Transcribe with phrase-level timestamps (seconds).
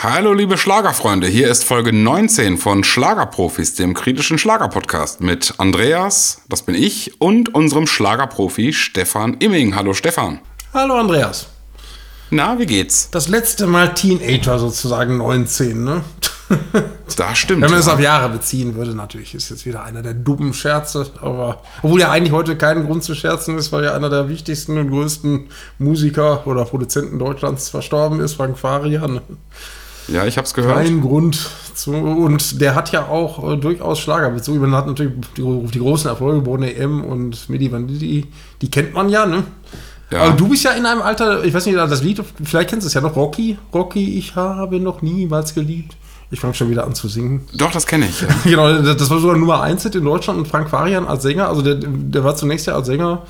[0.00, 6.62] Hallo liebe Schlagerfreunde, hier ist Folge 19 von Schlagerprofis, dem kritischen Schlagerpodcast mit Andreas, das
[6.62, 9.74] bin ich, und unserem Schlagerprofi Stefan Imming.
[9.74, 10.38] Hallo Stefan.
[10.72, 11.48] Hallo Andreas.
[12.30, 13.10] Na, wie geht's?
[13.10, 16.04] Das letzte Mal Teenager sozusagen 19, ne?
[17.16, 17.62] Das stimmt.
[17.62, 17.84] Wenn man ja.
[17.84, 22.00] es auf Jahre beziehen würde, natürlich ist jetzt wieder einer der dummen Scherze, aber obwohl
[22.00, 25.48] ja eigentlich heute kein Grund zu scherzen ist, weil ja einer der wichtigsten und größten
[25.78, 29.20] Musiker oder Produzenten Deutschlands verstorben ist, Frank Farian.
[30.08, 30.76] Ja, ich hab's gehört.
[30.76, 34.60] Kein Grund zu, und der hat ja auch äh, durchaus Schlagerbezug.
[34.60, 38.26] Man hat natürlich die, die großen Erfolge, Boney M und Midi Vanilli,
[38.60, 39.44] die kennt man ja, ne?
[40.10, 40.22] Ja.
[40.22, 42.88] Aber du bist ja in einem Alter, ich weiß nicht, das Lied, vielleicht kennst du
[42.88, 43.58] es ja noch, Rocky.
[43.74, 45.96] Rocky, ich habe noch niemals geliebt.
[46.30, 47.46] Ich fange schon wieder an zu singen.
[47.54, 48.20] Doch, das kenne ich.
[48.20, 48.28] Ja.
[48.44, 51.62] genau, das war sogar Nummer 1 Hit in Deutschland und Frank Farian als Sänger, also
[51.62, 53.22] der, der war zunächst ja als Sänger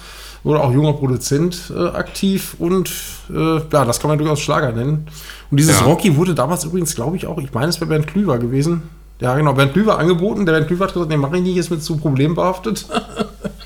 [0.45, 2.91] oder auch junger Produzent äh, aktiv und
[3.31, 5.07] äh, ja, das kann man durchaus Schlager nennen.
[5.51, 5.87] Und dieses Ja.
[5.87, 8.83] Rocky wurde damals übrigens, glaube ich, auch, ich meine, es wäre Bernd Klüver gewesen.
[9.21, 10.47] Ja, genau, Bernd Klüver angeboten.
[10.47, 12.87] Der Bernd Klüver hat gesagt, nee, mach ich nicht, ist mit zu problembehaftet.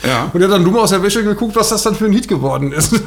[0.04, 0.30] Ja.
[0.32, 2.26] Und er hat dann dumm aus der Wäsche geguckt, was das dann für ein Hit
[2.26, 2.92] geworden ist.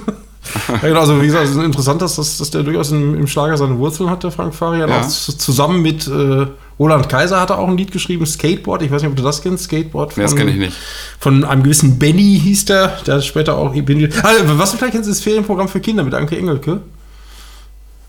[0.70, 3.28] ja, genau, also wie gesagt, es ist interessant, dass, dass, dass der durchaus im, im
[3.28, 4.90] Schlager seine Wurzeln hat, der Frank Farian.
[4.90, 5.02] Ja.
[5.02, 6.48] Auch zusammen mit äh,
[6.80, 8.82] Roland Kaiser hat er auch ein Lied geschrieben, Skateboard.
[8.82, 10.16] Ich weiß nicht, ob du das kennst, Skateboard.
[10.16, 10.78] Nee, das kenn ich nicht.
[11.20, 13.74] Von einem gewissen Benny hieß der, der später auch.
[13.74, 16.82] Ah, was du vielleicht kennst, ist das Ferienprogramm für Kinder mit Anke Engelke.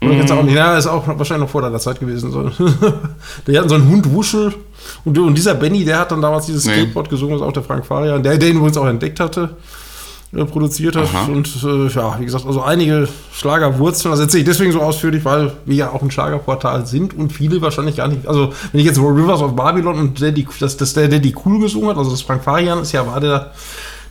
[0.06, 0.54] Oder kennst du auch nicht?
[0.54, 2.30] Ja, ist auch wahrscheinlich noch vor deiner Zeit gewesen.
[2.30, 2.50] So.
[3.46, 4.54] Die hatten so einen Hund Wuschel.
[5.04, 6.74] Und, und dieser Benny, der hat dann damals dieses Nee.
[6.74, 9.50] Skateboard gesungen, das ist auch der Frank Farian, der, ihn übrigens auch entdeckt hatte,
[10.32, 11.04] äh, produziert hat.
[11.12, 11.26] Aha.
[11.26, 14.12] Und äh, ja, wie gesagt, also einige Schlagerwurzeln.
[14.12, 17.60] Das erzähle ich deswegen so ausführlich, weil wir ja auch ein Schlagerportal sind und viele
[17.60, 18.26] wahrscheinlich gar nicht.
[18.26, 21.90] Also, wenn ich jetzt Rivers of Babylon und Daddy, dass, dass der Daddy Cool gesungen
[21.90, 23.52] hat, also das Frank Farian ist ja, war der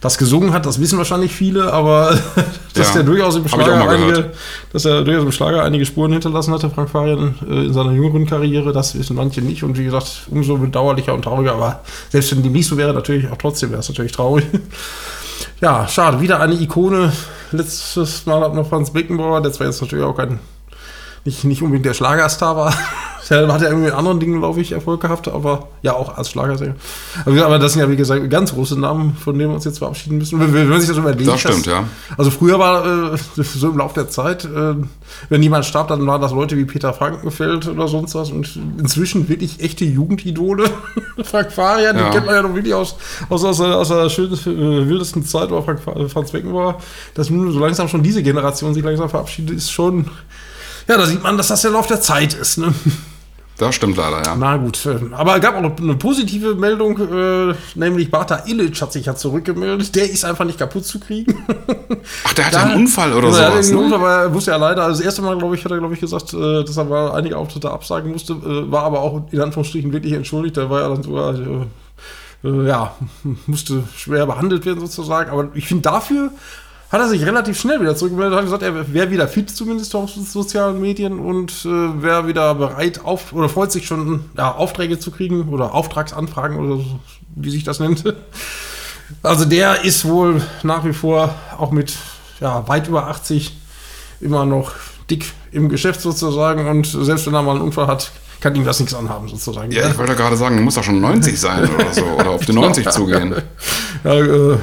[0.05, 2.11] das gesungen hat, das wissen wahrscheinlich viele, aber
[2.73, 4.31] dass Ja, der durchaus im Schlager einige,
[4.71, 8.27] dass er durchaus im Schlager einige Spuren hinterlassen hatte, Frank Farian, äh, in seiner jüngeren
[8.27, 12.43] Karriere, das wissen manche nicht und wie gesagt, umso bedauerlicher und trauriger, aber selbst wenn
[12.43, 14.45] dem nicht so wäre, natürlich auch trotzdem wäre es natürlich traurig.
[15.61, 17.11] Ja, schade, wieder eine Ikone.
[17.51, 20.39] Letztes Mal hat noch Franz Beckenbauer, der zwar jetzt natürlich auch kein,
[21.23, 22.73] nicht, nicht unbedingt der Schlagerstar war.
[23.29, 26.29] Der hat ja irgendwie in anderen Dingen, glaube ich, Erfolg gehabt, aber ja auch als
[26.29, 26.75] Schlagersänger.
[27.25, 29.79] Aber, aber das sind ja, wie gesagt, ganz große Namen, von denen wir uns jetzt
[29.79, 30.39] verabschieden müssen.
[30.39, 31.27] Wenn, wenn man sich das überlegt.
[31.27, 31.85] Das stimmt, ja.
[32.17, 34.75] Also früher war äh, so im Laufe der Zeit, äh,
[35.29, 39.27] wenn jemand starb, dann waren das Leute wie Peter Frankenfeld oder sonst was und inzwischen
[39.27, 40.65] wirklich echte Jugendidole.
[41.23, 42.03] Frank Farian, Ja.
[42.03, 42.95] den kennt man ja noch wirklich aus,
[43.29, 45.79] aus, aus, der- aus der schönsten, äh, wildesten Zeit, war Frank,
[46.11, 46.77] Franz Beckenbauer.
[47.15, 50.05] Dass nun so langsam schon diese Generation sich langsam verabschiedet, ist schon,
[50.87, 52.57] ja, da sieht man, dass das der Lauf der Zeit ist.
[52.59, 52.73] Ne?
[53.57, 54.35] Das stimmt leider, ja.
[54.37, 58.81] Na gut, äh, aber es gab auch noch eine positive Meldung, äh, nämlich Barta Illich
[58.81, 59.95] hat sich ja zurückgemeldet.
[59.95, 61.45] Der ist einfach nicht kaputt zu kriegen.
[62.25, 63.71] Ach, der hatte Da- einen Unfall oder er hatte sowas.
[63.71, 63.77] Ne?
[63.77, 65.93] Unfall, aber er wusste ja leider, also das erste Mal, glaube ich, hat er, glaube
[65.93, 68.35] ich, gesagt, äh, dass er mal einige Auftritte absagen musste,
[68.71, 70.57] war aber auch in Anführungsstrichen wirklich entschuldigt.
[70.57, 71.33] Da war ja dann sogar,
[72.43, 72.93] äh, ja,
[73.47, 75.31] musste schwer behandelt werden sozusagen.
[75.31, 76.31] Aber ich finde, dafür
[76.91, 80.09] hat er sich relativ schnell wieder zurückgemeldet, hat gesagt, er wäre wieder fit zumindest auf
[80.11, 84.99] so- sozialen Medien und äh, wäre wieder bereit auf oder freut sich schon, ja, Aufträge
[84.99, 86.99] zu kriegen oder Auftragsanfragen oder so,
[87.35, 88.03] wie sich das nennt.
[89.23, 91.93] Also der ist wohl nach wie vor auch mit
[92.39, 93.55] ja, weit über 80
[94.21, 94.71] immer noch
[95.09, 98.79] dick im Geschäft sozusagen und selbst wenn er mal einen Unfall hat, kann ihm das
[98.79, 99.71] nichts anhaben sozusagen.
[99.71, 102.03] Ja, ich wollte gerade sagen, muss doch schon 90 sein oder so.
[102.05, 103.35] Oder auf die 90 zugehen.
[104.03, 104.57] Ja, äh,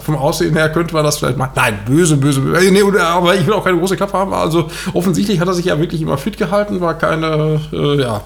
[0.00, 1.52] vom Aussehen her könnte man das vielleicht machen.
[1.54, 2.66] Nein, böse, böse, böse.
[2.66, 4.32] Äh, Nee, oder- aber ich will auch keine große Klappe haben.
[4.34, 8.20] Also offensichtlich hat er sich ja wirklich immer fit gehalten, war keine, äh, ja,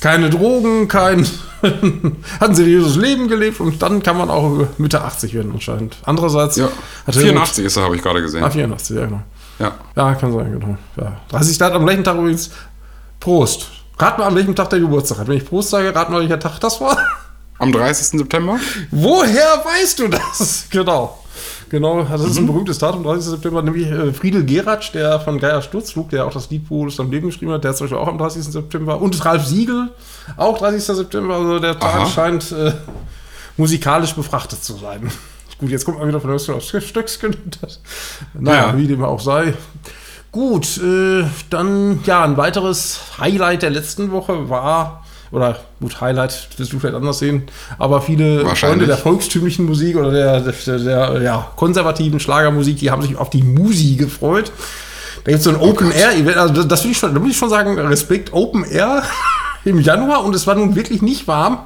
[0.00, 1.24] keine Drogen, kein,
[2.40, 5.96] hat ein seriöses Leben gelebt und dann kann man auch Mitte 80 werden anscheinend.
[6.04, 6.68] Andererseits Ja.
[7.06, 8.44] hat er 84 ist er, habe ich gerade gesehen.
[8.44, 9.22] Ah, 84, ja genau.
[9.58, 9.72] Ja.
[9.96, 10.76] Ja, kann sein, genau.
[10.96, 11.12] Ja.
[11.30, 12.50] 30 Tag am gleichen Tag übrigens.
[13.18, 13.66] Prost.
[13.98, 15.26] Rat mal, an welchem Tag der Geburtstag hat.
[15.28, 16.96] Wenn ich Prost sage, rat mal, welcher Tag das war.
[17.58, 18.18] Am 30.
[18.20, 18.58] September?
[18.90, 20.66] Woher weißt du das?
[20.70, 21.18] Genau.
[21.70, 23.24] Genau, das ist ein berühmtes Datum, 30.
[23.30, 27.10] September, nämlich äh, Friedel Geratsch, der von Geier Sturzflug, der auch das Lied ist am
[27.10, 28.42] Leben geschrieben hat, der ist zum Beispiel auch am 30.
[28.44, 28.98] September.
[29.00, 29.90] Und Ralf Siegel,
[30.38, 30.82] auch 30.
[30.96, 32.06] September, also der Tag Aha.
[32.06, 32.72] scheint äh,
[33.58, 35.10] musikalisch befrachtet zu sein.
[35.58, 37.36] Gut, jetzt kommt man wieder von Höchstgen aufs Stöcksken.
[38.34, 38.76] Naja, Ja.
[38.76, 39.52] wie dem auch sei.
[40.32, 46.72] Gut, äh, dann ja, ein weiteres Highlight der letzten Woche war, oder gut, Highlight wirst
[46.72, 47.44] du vielleicht anders sehen,
[47.78, 48.46] aber viele.
[48.54, 53.30] Freunde der volkstümlichen Musik oder der, der, der ja, konservativen Schlagermusik, die haben sich auf
[53.30, 54.52] die Musi gefreut.
[55.24, 57.20] Da gibt es so ein Open Air Event, also das, das will ich schon, da
[57.20, 59.02] muss ich schon sagen, Respekt, Open Air
[59.64, 61.60] im Januar und es war nun wirklich nicht warm.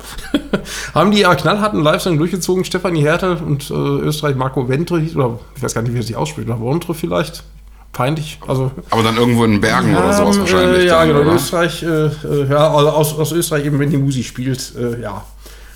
[0.94, 5.38] haben die ja knallharten Live-Song durchgezogen, Stefanie Hertel und äh, Österreich Marco Ventre, hieß- oder
[5.56, 7.44] ich weiß gar nicht, wie er sich ausspricht, oder Ventre vielleicht.
[7.92, 8.38] Feindlich.
[8.46, 10.84] Also, Aber dann irgendwo in Bergen oder sowas wahrscheinlich.
[10.84, 11.20] Äh, ja, dann, genau.
[11.20, 11.36] In oder?
[11.36, 15.24] Österreich, äh, äh, ja, also aus, aus Österreich eben, wenn die Musi spielt, äh, ja,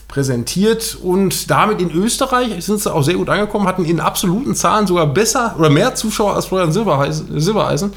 [0.09, 0.97] präsentiert.
[1.03, 5.07] Und damit in Österreich sind sie auch sehr gut angekommen, hatten in absoluten Zahlen sogar
[5.07, 7.41] besser oder mehr Zuschauer als Florian Silbereisen.
[7.41, 7.93] Silbereisen.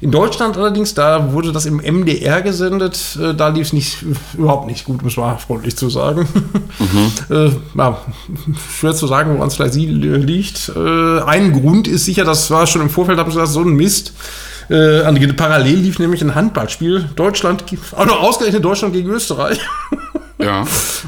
[0.00, 4.04] In Deutschland allerdings, da wurde das im MDR gesendet, äh, da lief es nicht,
[4.34, 6.28] überhaupt nicht gut, muss man freundlich zu sagen.
[7.30, 7.98] äh, ja,
[8.78, 10.70] schwer zu sagen, woran es vielleicht sie liegt.
[10.74, 13.74] Äh, ein Grund ist sicher, das war schon im Vorfeld, habe ich gesagt, so ein
[13.74, 14.12] Mist.
[14.68, 17.10] Äh, parallel lief nämlich ein Handballspiel.
[17.16, 17.64] Deutschland,
[17.96, 19.60] auch noch ausgerechnet Deutschland gegen Österreich.
[20.40, 20.64] Ja.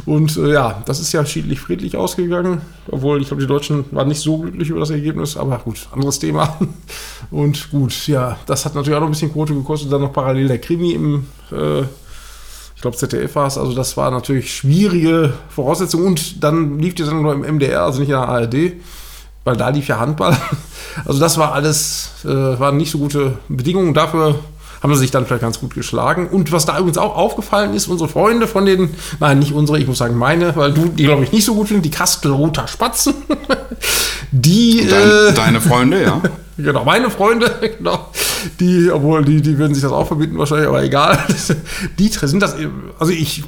[0.07, 2.63] Und äh, ja, das ist ja schiedlich friedlich ausgegangen.
[2.89, 5.37] Obwohl, ich glaube, die Deutschen waren nicht so glücklich über das Ergebnis.
[5.37, 6.59] Aber gut, anderes Thema.
[7.31, 9.93] Und gut, ja, das hat natürlich auch noch ein bisschen Quote gekostet.
[9.93, 11.83] Dann noch parallel der Krimi im, äh,
[12.75, 13.57] ich glaube, ZDF war es.
[13.57, 16.07] Also das war natürlich schwierige Voraussetzungen.
[16.07, 18.73] Und dann lief die Sendung nur im MDR, also nicht in der ARD.
[19.45, 20.37] Weil da lief ja Handball.
[21.05, 23.95] Also das war alles, äh, waren nicht so gute Bedingungen.
[23.95, 24.41] Dafür
[24.83, 26.27] haben sie sich dann vielleicht ganz gut geschlagen.
[26.29, 28.91] Und was da übrigens auch aufgefallen ist, unsere Freunde von den,
[29.21, 31.69] nein, nicht unsere, ich muss sagen meine, weil du die, glaube ich, nicht so gut
[31.69, 33.15] findest, die Kastelroter Spatzen.
[34.33, 36.21] die, Dein, äh, deine Freunde, ja.
[36.57, 38.09] genau, meine Freunde, genau,
[38.59, 41.19] die, obwohl die, die würden sich das auch verbieten wahrscheinlich, aber egal.
[41.99, 42.55] Die sind das,
[42.99, 43.45] also ich, äh,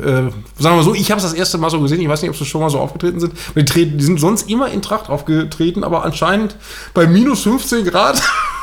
[0.00, 2.30] sagen wir mal so, ich habe es das erste Mal so gesehen, ich weiß nicht,
[2.30, 3.32] ob sie schon mal so aufgetreten sind.
[3.54, 6.56] Die, treten, die sind sonst immer in Tracht aufgetreten, aber anscheinend
[6.94, 8.22] bei minus 15 Grad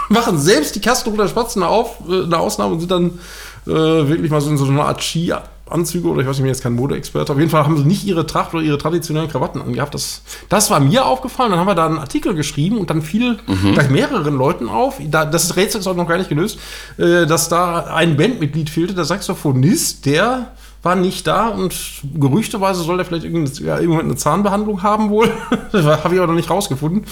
[0.09, 3.19] machen selbst die Kastelroter Spatzen eine, auf, äh, eine Ausnahme und sind dann
[3.65, 5.33] äh, wirklich mal so in so einer Art Ski
[5.69, 7.31] Anzüge oder ich weiß nicht, ich bin jetzt kein Modeexperte.
[7.31, 9.93] Auf jeden Fall haben sie nicht ihre Tracht oder ihre traditionellen Krawatten angehabt.
[9.93, 11.51] Das, das war mir aufgefallen.
[11.51, 13.37] Dann haben wir da einen Artikel geschrieben und dann fiel
[13.73, 14.99] gleich mehreren Leuten auf.
[15.09, 16.59] Da, das Rätsel ist auch noch gar nicht gelöst,
[16.97, 20.51] äh, dass da ein Bandmitglied fehlte, der Saxophonist, der
[20.83, 21.73] war nicht da und
[22.13, 25.31] gerüchteweise soll er vielleicht irgendeine, ja, irgendeine Zahnbehandlung haben wohl.
[25.73, 27.05] Habe ich aber noch nicht rausgefunden.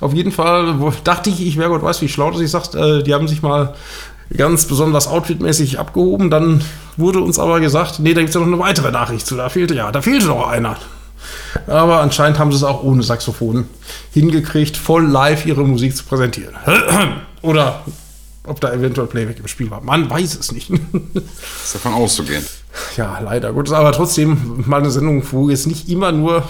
[0.00, 3.04] Auf jeden Fall dachte ich, ich wäre Gott weiß, wie schlau das ich sagt, äh,
[3.04, 3.74] die haben sich mal
[4.36, 6.30] ganz besonders outfitmäßig abgehoben.
[6.30, 6.64] Dann
[6.96, 9.36] wurde uns aber gesagt, nee, da gibt es ja noch eine weitere Nachricht zu.
[9.36, 10.76] Da fehlte ja, da fehlte noch einer.
[11.66, 13.66] Aber anscheinend haben sie es auch ohne Saxophon
[14.12, 16.54] hingekriegt, voll live ihre Musik zu präsentieren.
[17.42, 17.82] Oder
[18.44, 19.80] ob da eventuell Playback im Spiel war.
[19.82, 20.70] Man weiß es nicht.
[20.70, 22.44] Ist davon auszugehen.
[22.96, 23.52] ja, leider.
[23.52, 26.42] Gut, ist aber trotzdem mal eine Sendung, wo jetzt nicht immer nur.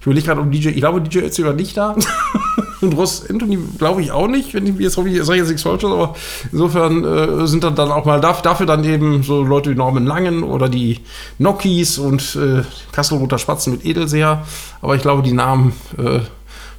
[0.00, 1.96] Ich überlege gerade um DJ, ich glaube, DJ Ötzi war nicht da.
[2.80, 5.48] Und Ross Anthony glaube ich auch nicht, wenn ich mir jetzt hoffe, ich sage jetzt
[5.48, 6.14] nichts Falsches, aber
[6.50, 10.42] insofern äh, sind dann, dann auch mal dafür, dann eben so Leute wie Norman Langen
[10.42, 11.00] oder die
[11.38, 12.62] Nokis und äh,
[12.92, 14.46] Kasselroter Spatzen mit Edelseher.
[14.80, 16.20] Aber ich glaube, die Namen äh,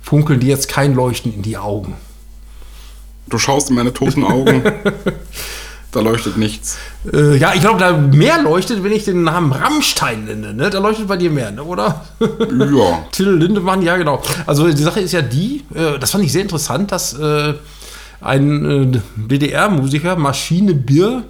[0.01, 1.95] funkeln die jetzt kein Leuchten in die Augen.
[3.27, 4.63] Du schaust in meine toten Augen.
[5.91, 6.77] da leuchtet nichts.
[7.11, 10.53] Äh, ja, ich glaube, da mehr leuchtet, wenn ich den Namen Rammstein nenne.
[10.53, 10.69] Ne?
[10.69, 11.63] Da leuchtet bei dir mehr, ne?
[11.63, 12.05] oder?
[12.19, 13.05] Ja.
[13.11, 14.21] Till Lindemann, ja genau.
[14.45, 17.55] Also die Sache ist ja die, äh, das fand ich sehr interessant, dass äh,
[18.21, 21.23] ein äh, DDR-Musiker, Maschine Bier,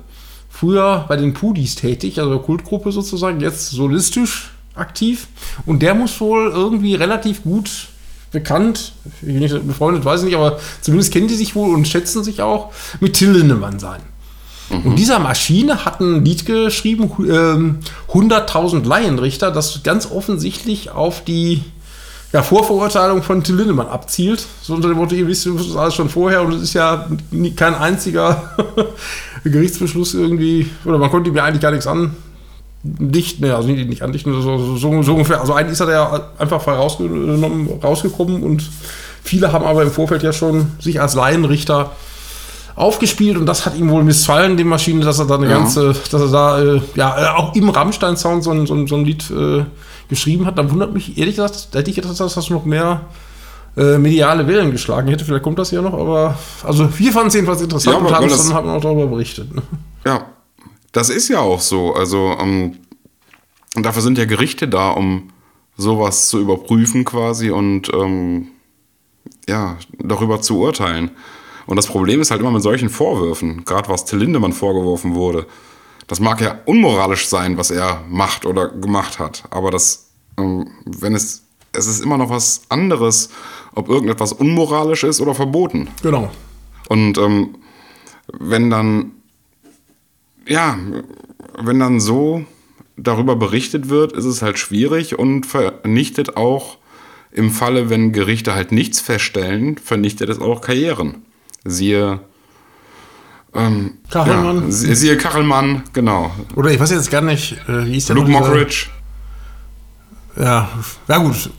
[0.50, 5.28] früher bei den Pudis tätig, also Kultgruppe sozusagen, jetzt solistisch aktiv.
[5.66, 7.88] Und der muss wohl irgendwie relativ gut
[8.32, 11.88] bekannt, ich bin nicht befreundet, weiß ich nicht, aber zumindest kennen die sich wohl und
[11.88, 14.02] schätzen sich auch, mit Till Lindemann sein.
[14.72, 17.80] Und dieser Maschine hat ein Lied geschrieben, ähm,
[18.10, 21.62] 100.000 Laienrichter, das ganz offensichtlich auf die
[22.34, 24.46] ja, Vorverurteilung von Till Lindemann abzielt.
[24.62, 26.74] So unter dem Motto, ihr wisst, ihr wisst das alles schon vorher und es ist
[26.74, 28.52] ja nie, kein einziger
[29.44, 34.02] Gerichtsbeschluss irgendwie, oder man konnte ihm ja eigentlich gar nichts andichten, ne, also nicht, nicht
[34.02, 35.42] andichten, so, so, so ungefähr.
[35.42, 38.70] Also eigentlich ist er da ja einfach rausgenommen, rausgekommen und
[39.24, 41.92] viele haben aber im Vorfeld ja schon sich als Laienrichter
[42.76, 45.58] aufgespielt und das hat ihm wohl missfallen, die Maschine, dass er da eine Ja.
[45.58, 48.96] ganze, dass er da äh, ja äh, auch im Rammstein-Sound so, ein- so, ein- so
[48.96, 49.66] ein Lied äh,
[50.10, 50.58] geschrieben hat.
[50.58, 53.02] Dann wundert mich, ehrlich gesagt, da hätte ich gedacht, dass das noch mehr
[53.78, 55.24] äh, mediale Wellen geschlagen hätte.
[55.26, 58.28] Vielleicht kommt das ja noch, aber also wir fanden es jedenfalls interessant Ja, und haben
[58.30, 59.54] dann haben auch darüber berichtet.
[59.56, 59.62] Ne?
[60.06, 60.26] Ja,
[60.92, 61.94] das ist ja auch so.
[61.94, 62.78] Also, ähm,
[63.76, 65.30] dafür sind ja Gerichte da, um
[65.78, 68.48] sowas zu überprüfen quasi und ähm,
[69.48, 71.12] ja, darüber zu urteilen.
[71.66, 75.46] Und das Problem ist halt immer mit solchen Vorwürfen, gerade was Till Lindemann vorgeworfen wurde.
[76.08, 81.16] Das mag ja unmoralisch sein, was er macht oder gemacht hat, aber das, ähm, wenn
[81.16, 83.30] es, es ist immer noch was anderes,
[83.76, 85.88] ob irgendetwas unmoralisch ist oder verboten.
[86.02, 86.30] Genau.
[86.90, 87.56] Und ähm,
[88.34, 89.12] wenn dann,
[90.46, 90.78] ja,
[91.58, 92.44] wenn dann so
[92.98, 96.78] darüber berichtet wird, ist es halt schwierig und vernichtet auch
[97.32, 101.24] im Falle, wenn Gerichte halt nichts feststellen, vernichtet es auch Karrieren.
[101.66, 102.20] Siehe,
[103.54, 104.64] ähm, Kachelmann.
[104.66, 106.32] Ja, sie- siehe Kachelmann, genau.
[106.56, 108.88] Oder ich weiß jetzt gar nicht, äh, wie ist der Luke Mockridge.
[110.38, 110.70] Ja,
[111.08, 111.50] ja gut.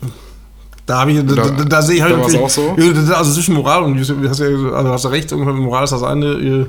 [0.85, 2.13] Da, habe ich, da, da, da, sehe ich halt.
[2.13, 2.75] Da war es auch so?
[3.15, 6.67] Also zwischen Moral und du hast ja, also hast ja recht, Moral ist das eine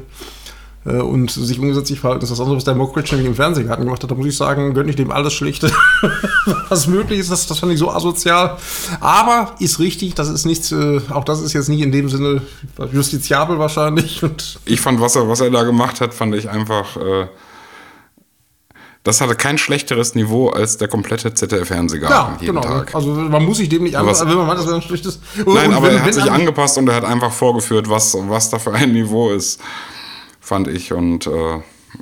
[0.85, 4.03] äh, und sich ungesetzlich verhalten ist das andere, was der Mockridge nämlich im Fernsehgarten gemacht
[4.03, 4.11] hat.
[4.11, 5.71] Da muss ich sagen, gönne ich dem alles Schlichte,
[6.69, 7.31] was möglich ist.
[7.31, 8.59] Das, das fand ich so asozial.
[9.01, 12.43] Aber ist richtig, das ist nichts, äh, auch das ist jetzt nicht in dem Sinne
[12.93, 14.23] justiziabel wahrscheinlich.
[14.23, 16.97] Und ich fand, was er, was er da gemacht hat, fand ich einfach.
[16.97, 17.27] Äh
[19.05, 22.67] das hatte kein schlechteres Niveau als der komplette ZDF-Fernsehgarten ja, jeden genau.
[22.67, 22.95] Tag.
[22.95, 25.21] Also man muss sich dem nicht anpassen, wenn man meint, das wäre ein schlechtes.
[25.45, 28.59] Nein, aber wenn, er hat sich angepasst und er hat einfach vorgeführt, was, was da
[28.59, 29.61] für ein Niveau ist
[30.45, 30.93] fand ich.
[30.93, 31.31] Und äh,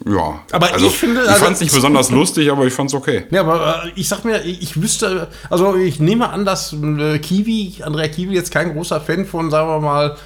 [0.07, 0.41] ja.
[0.51, 1.23] Aber also, ich finde.
[1.23, 3.25] Ich also, fand es nicht besonders lustig, aber ich fand es okay.
[3.31, 7.83] Ja, aber äh, ich sag mir, ich wüsste, also ich nehme an, dass äh, Kiwi,
[7.83, 10.17] Andrea Kiwi jetzt kein großer Fan von, sagen wir mal,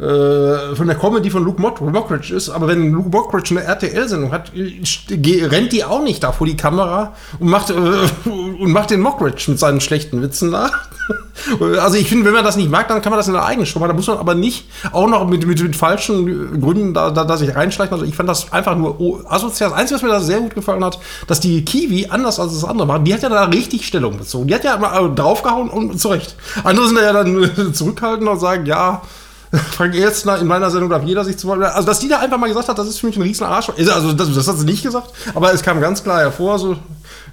[0.00, 4.50] äh, von der Comedy von Luke Mockridge ist, aber wenn Luke Mockridge eine RTL-Sendung hat,
[4.54, 7.74] rennt die auch nicht da vor die Kamera und macht, äh,
[8.24, 10.88] und macht den Mockridge mit seinen schlechten Witzen nach.
[11.80, 13.66] also ich finde, wenn man das nicht mag, dann kann man das in der eigenen
[13.66, 13.90] Show machen.
[13.90, 17.36] Da muss man aber nicht auch noch mit, mit, mit falschen Gründen da, da, da
[17.36, 17.92] sich reinschleichen.
[17.92, 19.68] Also ich fand das einfach nur asozial.
[19.68, 22.64] Das Einzige, was mir da sehr gut gefallen hat, dass die Kiwi, anders als das
[22.64, 24.48] andere machen, die hat ja da richtig Stellung bezogen.
[24.48, 26.36] Die hat ja mal draufgehauen und zurecht.
[26.64, 29.02] Andere sind ja dann zurückhaltend und sagen, ja,
[29.72, 32.38] Frank Elstner in meiner Sendung darf jeder sich zu Wort Also, dass die da einfach
[32.38, 33.68] mal gesagt hat, das ist für mich ein riesen Arsch.
[33.70, 36.76] Also, das, das hat sie nicht gesagt, aber es kam ganz klar hervor, so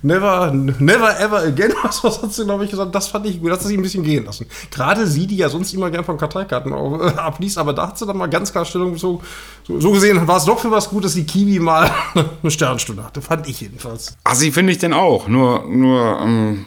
[0.01, 2.93] never, never ever again, was, was hat sie, glaube ich, gesagt.
[2.95, 4.47] Das fand ich gut, das hat sie ein bisschen gehen lassen.
[4.71, 6.73] Gerade sie, die ja sonst immer gern von Karteikarten
[7.17, 9.21] abliest, aber da hat sie dann mal ganz klar Stellung so,
[9.67, 13.03] so, so gesehen, war es doch für was gut, dass die Kiwi mal eine Sternstunde
[13.03, 14.17] hatte, fand ich jedenfalls.
[14.23, 16.65] Ah, sie finde ich denn auch, nur, nur, ähm,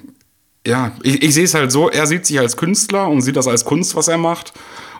[0.66, 3.48] ja, ich, ich sehe es halt so, er sieht sich als Künstler und sieht das
[3.48, 4.52] als Kunst, was er macht.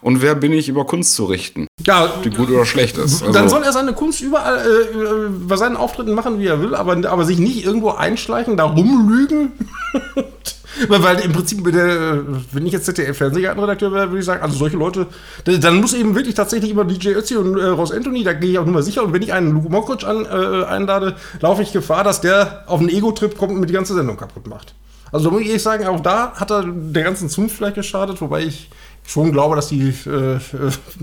[0.02, 1.66] Und wer bin ich, über Kunst zu richten?
[1.84, 3.22] Ja, die gut oder schlecht ist.
[3.22, 6.74] Also dann soll er seine Kunst überall äh, bei seinen Auftritten machen, wie er will,
[6.74, 9.52] aber, aber sich nicht irgendwo einschleichen, da rumlügen.
[10.88, 15.06] weil, im Prinzip, der, wenn ich jetzt ZDF-Fernsehgartenredakteur wäre, würde ich sagen, also solche Leute,
[15.44, 18.58] dann muss eben wirklich tatsächlich immer DJ Ötzi und äh, Ross Anthony, da gehe ich
[18.58, 19.02] auch nur mal sicher.
[19.02, 22.80] Und wenn ich einen Luke Mockridge an, äh, einlade, laufe ich Gefahr, dass der auf
[22.80, 24.74] einen Ego-Trip kommt und mir die ganze Sendung kaputt macht.
[25.12, 28.44] Also da muss ich sagen, auch da hat er der ganzen Zunft vielleicht geschadet, wobei
[28.44, 28.70] ich
[29.10, 30.38] schon glaube, dass die äh,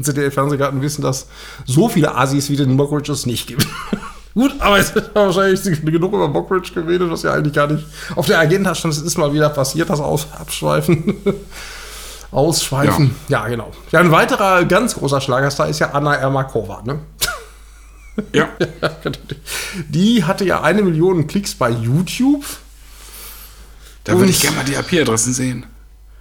[0.02, 1.28] ZDF-Fernsehgarten wissen, dass
[1.66, 3.68] so viele Asis wie den Mockridges nicht gibt.
[4.34, 7.84] Gut, aber jetzt ist wahrscheinlich genug über Mockridge geredet, was ja eigentlich gar nicht
[8.16, 8.94] auf der Agenda stand.
[8.94, 11.16] Es ist mal wieder passiert, das Aus Abschweifen.
[12.32, 13.16] Ausschweifen.
[13.30, 13.42] Ja.
[13.42, 13.48] ja.
[13.48, 13.72] genau.
[13.92, 17.00] Ja, ein weiterer ganz großer Schlagerstar ist ja Anna Ermakova, ne?
[18.34, 18.50] Ja.
[19.90, 22.46] Die hatte ja eine Million Klicks bei YouTube.
[24.04, 25.66] Da würde ich gerne mal die IP-Adressen sehen.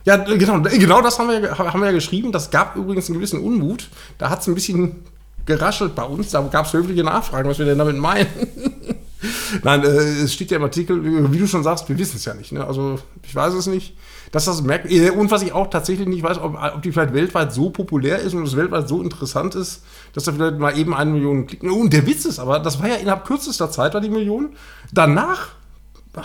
[0.06, 2.30] Ja, genau, genau das haben wir, haben wir ja geschrieben.
[2.30, 3.88] Das gab übrigens einen gewissen Unmut.
[4.18, 5.02] Da hat es ein bisschen
[5.46, 6.30] geraschelt bei uns.
[6.30, 8.28] Da gab es höfliche Nachfragen, was wir denn damit meinen.
[9.64, 12.34] Nein, äh, es steht ja im Artikel, wie du schon sagst, wir wissen es ja
[12.34, 12.52] nicht.
[12.52, 12.64] Ne?
[12.64, 13.96] Also ich weiß es nicht.
[14.30, 17.12] Dass das merkt, äh, und was ich auch tatsächlich nicht weiß, ob, ob, die vielleicht
[17.12, 19.82] weltweit so populär ist und es weltweit so interessant ist,
[20.12, 21.68] dass da vielleicht mal eben eine Million klicken.
[21.68, 24.50] Und der Witz ist aber, das war ja innerhalb kürzester Zeit, war die Million.
[24.92, 25.48] Danach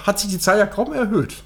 [0.05, 1.37] hat sich die Zahl ja kaum erhöht.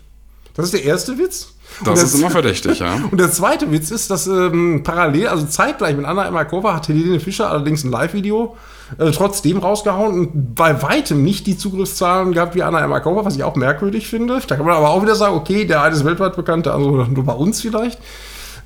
[0.53, 1.54] Das ist der erste Witz.
[1.83, 2.95] Das ist immer verdächtig, ja.
[3.11, 7.19] Und der zweite Witz ist, dass ähm, parallel, also zeitgleich mit Anna Emakova hat Helene
[7.19, 8.55] Fischer allerdings ein Live-Video
[8.97, 13.43] äh, trotzdem rausgehauen und bei weitem nicht die Zugriffszahlen gehabt wie Anna Emakova, was ich
[13.43, 14.39] auch merkwürdig finde.
[14.47, 17.07] Da kann man aber auch wieder sagen, okay, der eine ist weltweit bekannt, der andere
[17.09, 17.99] nur bei uns vielleicht.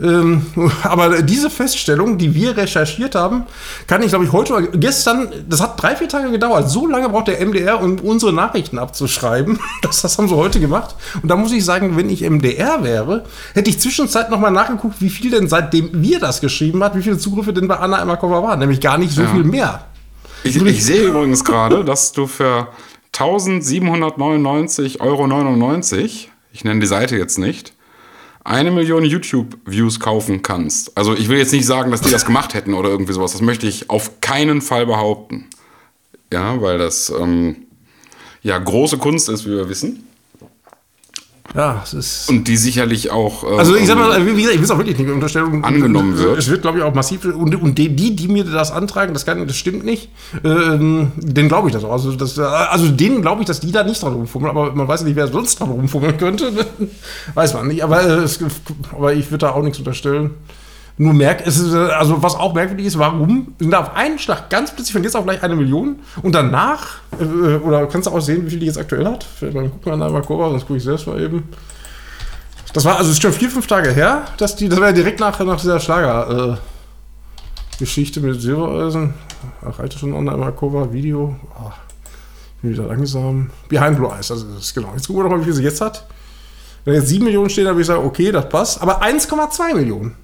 [0.02, 0.46] Ähm,
[0.84, 3.44] aber diese Feststellung, die wir recherchiert haben,
[3.88, 6.70] kann ich, glaube ich, heute oder gestern, das hat drei, vier Tage gedauert.
[6.70, 9.60] So lange braucht der MDR, um unsere Nachrichten abzuschreiben.
[9.82, 10.96] Das, das haben sie heute gemacht.
[11.22, 15.10] Und da muss ich sagen, wenn ich MDR wäre, hätte ich zwischenzeit nochmal nachgeguckt, wie
[15.10, 18.60] viel denn seitdem wir das geschrieben hat, wie viele Zugriffe denn bei Anna Emakova waren.
[18.60, 19.30] Nämlich gar nicht so ja.
[19.30, 19.86] viel mehr.
[20.44, 22.68] Ich, ich sehe übrigens gerade, dass du für
[23.14, 25.28] 1799,99 Euro,
[26.52, 27.74] ich nenne die Seite jetzt nicht,
[28.50, 30.98] eine Million YouTube-Views kaufen kannst.
[30.98, 33.32] Also ich will jetzt nicht sagen, dass die das gemacht hätten oder irgendwie sowas.
[33.32, 35.46] Das möchte ich auf keinen Fall behaupten.
[36.34, 37.68] Ja, weil das ähm,
[38.42, 40.08] ja große Kunst ist, wie wir wissen.
[41.56, 42.30] Ja, es ist.
[42.30, 43.44] Und die sicherlich auch.
[43.44, 45.64] Äh, also, ich sag mal, wie gesagt, ich will es auch wirklich nicht unterstellen.
[45.64, 46.38] Angenommen wird.
[46.38, 47.26] Es wird, glaube ich, auch massiv.
[47.26, 50.10] Und, und die, die mir das antragen, das, kann, das stimmt nicht.
[50.44, 51.92] Ähm, den glaube ich das auch.
[51.92, 54.56] Also, das, also denen glaube ich, dass die da nicht dran rumfummeln.
[54.56, 56.52] Aber man weiß nicht, wer sonst dran rumfummeln könnte.
[57.34, 57.84] weiß man nicht.
[57.84, 58.40] Aber, äh, es,
[58.92, 60.32] aber ich würde da auch nichts unterstellen.
[61.02, 64.50] Nur merkt, es ist, also was auch merkwürdig ist, warum sind da auf einen Schlag
[64.50, 68.20] ganz plötzlich von jetzt auf gleich eine Million und danach, äh, oder kannst du auch
[68.20, 69.26] sehen, wie viel die jetzt aktuell hat?
[69.40, 71.48] Dann gucken wir mal Kurva, sonst gucke ich selbst mal eben.
[72.74, 75.22] Das war, also ist schon vier, fünf Tage her, dass die, das war ja direkt
[75.22, 79.14] nach, nach dieser Schlager, äh, Geschichte mit Silbereisen.
[79.66, 81.34] Ach, alte schon online Markova, Video.
[81.58, 81.72] Oh,
[82.62, 83.52] wieder langsam.
[83.70, 84.92] Behind Blue Eyes, also das ist genau.
[84.96, 86.06] Jetzt gucken wir doch mal, wie viel sie jetzt hat.
[86.84, 88.82] Wenn jetzt 7 Millionen stehen, dann würde ich sagen, okay, das passt.
[88.82, 90.18] Aber 1,2 Millionen.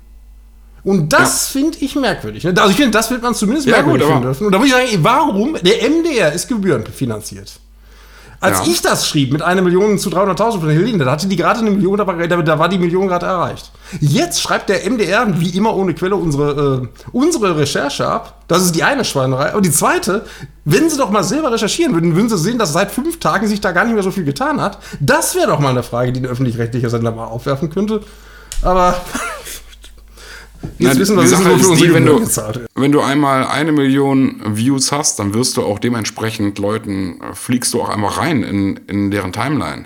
[0.86, 2.44] Und das finde ich merkwürdig.
[2.46, 2.54] ne?
[2.58, 4.46] Also ich finde, das wird man zumindest Ja, merkwürdig gut, finden dürfen.
[4.46, 5.58] Und da würde ich sagen, ey, warum?
[5.62, 7.54] Der MDR ist gebührenfinanziert.
[8.42, 8.72] Als Ja.
[8.72, 11.72] ich das schrieb mit einer Million zu 300.000 von Helene, da hatte die gerade eine
[11.72, 13.72] Million, da war, da war die Million gerade erreicht.
[14.01, 18.44] Jetzt schreibt der MDR, wie immer ohne Quelle, unsere, äh, unsere Recherche ab.
[18.48, 19.56] Das ist die eine Schweinerei.
[19.56, 20.25] Und die zweite,
[20.65, 23.62] wenn sie doch mal selber recherchieren würden, würden sie sehen, dass seit fünf Tagen sich
[23.62, 24.77] da gar nicht mehr so viel getan hat.
[25.00, 28.01] Das wäre doch mal eine Frage, die ein öffentlich-rechtlicher Sender mal aufwerfen könnte.
[28.62, 28.96] Aber
[30.77, 32.22] jetzt Na, wissen wir, die Sache nur ist die, wenn du,
[32.75, 37.74] wenn du einmal eine Million Views hast, dann wirst du auch dementsprechend Leuten, äh, fliegst
[37.74, 39.86] du auch einfach rein in, in deren Timeline.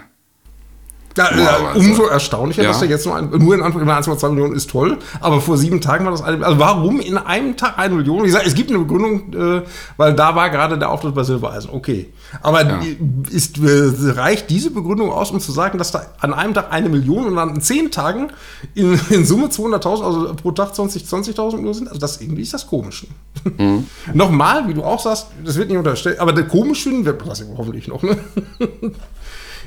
[1.18, 1.80] Ja, ja, Normalerweise.
[1.80, 2.70] umso erstaunlicher, Ja.
[2.70, 5.82] dass der jetzt nur, ein, nur in Anführungszeichen 1,2 Millionen ist toll, aber vor sieben
[5.82, 8.22] Tagen war das eine, also warum in einem Tag eine Million?
[8.24, 9.62] Wie gesagt, es gibt eine Begründung, äh,
[9.98, 12.10] weil da war gerade der Auftritt bei Silbereisen, okay.
[12.42, 12.98] Aber die-
[13.32, 16.88] ist, äh, reicht diese Begründung aus, um zu sagen, dass da an einem Tag eine
[16.90, 18.28] Million und an zehn Tagen
[18.76, 21.88] in, in Summe 200.000, also pro Tag 20 20.000 nur sind?
[21.88, 23.08] Also das irgendwie ist das komisch.
[23.58, 23.88] Mhm.
[24.14, 27.44] Nochmal, wie du auch sagst, das wird nicht unterstellt, aber der komisch finden wird das
[27.58, 28.16] hoffentlich noch, ne?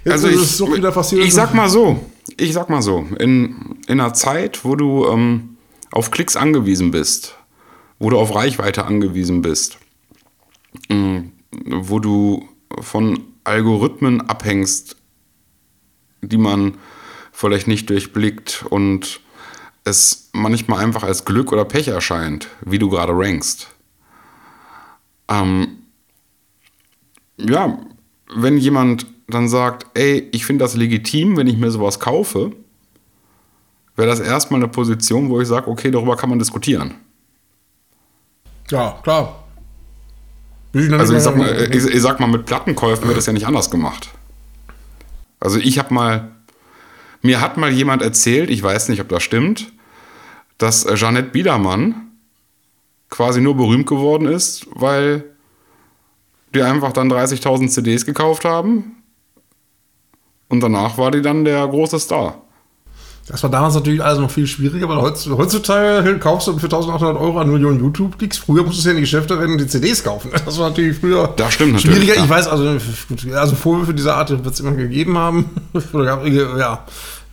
[0.04, 1.24] Jetzt Also ist ich, es doch wieder passiert.
[1.24, 2.04] ich sag mal so,
[2.36, 5.56] ich sag mal so, in, in einer Zeit, wo du ähm,
[5.92, 7.36] auf Klicks angewiesen bist,
[7.98, 9.78] wo du auf Reichweite angewiesen bist,
[10.88, 11.32] ähm,
[11.66, 12.48] wo du
[12.80, 14.96] von Algorithmen abhängst,
[16.22, 16.74] die man
[17.32, 19.20] vielleicht nicht durchblickt und
[19.84, 23.68] es manchmal einfach als Glück oder Pech erscheint, wie du gerade rankst.
[25.28, 25.78] Ähm,
[27.36, 27.78] ja,
[28.34, 32.52] wenn jemand dann sagt, ey, ich finde das legitim, wenn ich mir sowas kaufe,
[33.96, 36.94] wäre das erstmal eine Position, wo ich sage, okay, darüber kann man diskutieren.
[38.70, 39.44] Ja, klar.
[40.72, 43.46] Noch Also ich sag, mal, ich, ich sag mal, mit Plattenkäufen wird das ja nicht
[43.46, 44.08] anders gemacht.
[45.38, 46.30] Also ich habe mal,
[47.20, 49.72] mir hat mal jemand erzählt, ich weiß nicht, ob das stimmt,
[50.56, 52.12] dass äh, Jeanette Biedermann
[53.10, 55.24] quasi nur berühmt geworden ist, weil
[56.54, 59.01] die einfach dann 30.000 CDs gekauft haben
[60.52, 62.36] und danach war die dann der große Star.
[63.28, 67.16] Das war damals natürlich alles noch viel schwieriger, weil heutz- heutzutage kaufst du für 1800
[67.16, 68.38] Euro eine Million YouTube-Klicks.
[68.38, 70.30] Früher musstest du ja in die Geschäfte rennen und die CDs kaufen.
[70.44, 72.16] Das war natürlich früher Das stimmt natürlich, schwieriger.
[72.16, 72.24] ja.
[72.24, 72.76] Ich weiß, also,
[73.34, 75.50] also Vorwürfe dieser Art wird es immer gegeben haben.
[75.94, 76.84] Ja,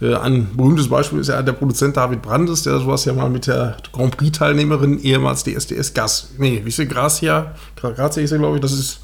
[0.01, 3.47] äh, ein berühmtes Beispiel ist ja der Produzent David Brandes, der sowas ja mal mit
[3.47, 8.37] der Grand Prix-Teilnehmerin, ehemals DSDS Gas, nee, wie ist sie, Gracia, Gra- Grazia ist ja,
[8.37, 9.01] glaube ich, das ist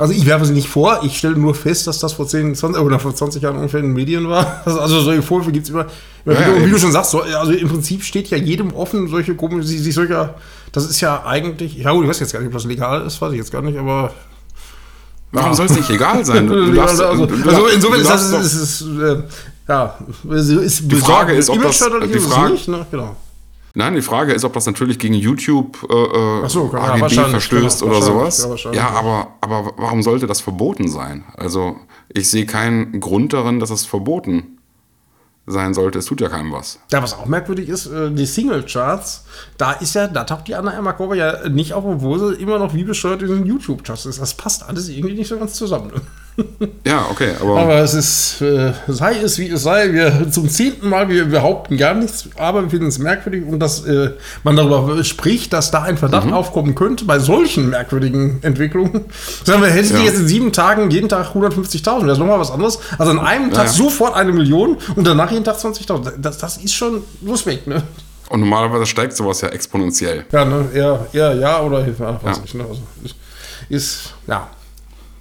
[0.00, 2.82] also ich werfe sie nicht vor, ich stelle nur fest, dass das vor 10, 20
[2.82, 4.62] oder vor 20 Jahren ungefähr in den Medien war.
[4.64, 5.86] Also, also solche Vorwürfe gibt es immer.
[6.24, 8.72] immer Ja, ja, und wie du schon sagst, so, also im Prinzip steht ja jedem
[8.74, 10.34] offen, solche komischen, sich solcher,
[10.72, 13.20] das ist ja eigentlich, ja gut, ich weiß jetzt gar nicht, ob das legal ist,
[13.20, 14.12] weiß ich jetzt gar nicht, aber
[15.32, 16.48] Warum soll es nicht egal sein?
[16.48, 19.22] Du, darfst, also, du, also insofern ist das, doch- ist, ist, äh,
[19.68, 19.94] ja,
[20.30, 22.84] ist Die Frage ist, ob das- die ist Frage- nicht, ne?
[22.90, 23.14] genau.
[23.74, 27.80] Nein, die Frage ist, ob das natürlich gegen YouTube äh, äh, so, ja, AGB verstößt
[27.80, 28.64] genau, oder sowas.
[28.64, 31.24] ja, Ja, aber, aber warum sollte das verboten sein?
[31.36, 31.76] Also
[32.08, 34.58] ich sehe keinen Grund darin, dass es verboten
[35.46, 35.98] sein sollte.
[35.98, 36.78] Es tut ja keinem was.
[36.92, 39.24] Ja, was auch merkwürdig ist, äh, die Single-Charts,
[39.56, 42.74] da ist ja, da taucht die Anna Ermakova ja nicht auf, obwohl sie immer noch
[42.74, 44.20] wie bescheuert in den YouTube-Charts ist.
[44.20, 45.92] Das passt alles irgendwie nicht so ganz zusammen.
[46.86, 50.88] Ja, okay, aber, Aber es ist, äh, sei es wie es sei, wir zum zehnten
[50.88, 54.10] Mal, wir behaupten gar nichts, aber wir finden es merkwürdig und dass äh,
[54.44, 56.32] man darüber spricht, dass da ein Verdacht Mhm.
[56.32, 59.04] aufkommen könnte bei solchen merkwürdigen Entwicklungen.
[59.44, 60.04] Sagen wir, hättet ihr Ja.
[60.04, 62.78] jetzt in sieben Tagen jeden Tag 150.000, das ist nochmal was anderes.
[62.98, 63.72] Also an einem Tag ja.
[63.72, 66.12] sofort eine Million und danach jeden Tag 20.000.
[66.18, 67.82] Das, das ist schon Respekt, ne?
[68.30, 70.24] und normalerweise steigt sowas ja exponentiell.
[70.30, 70.66] Ja, ne?
[70.72, 72.42] Eher, eher ja oder ja, weiß Ja.
[72.42, 72.54] nicht.
[72.54, 72.64] Ne?
[72.68, 72.80] Also,
[73.68, 74.48] ist, ja.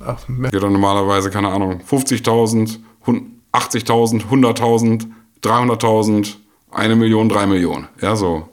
[0.06, 0.18] Ach,
[0.52, 5.08] Ja, dann normalerweise, keine Ahnung, 50.000, hun- 80.000, 100.000,
[5.42, 6.38] 300.000,
[6.72, 7.88] eine Million, drei Millionen.
[8.02, 8.48] Ja, so.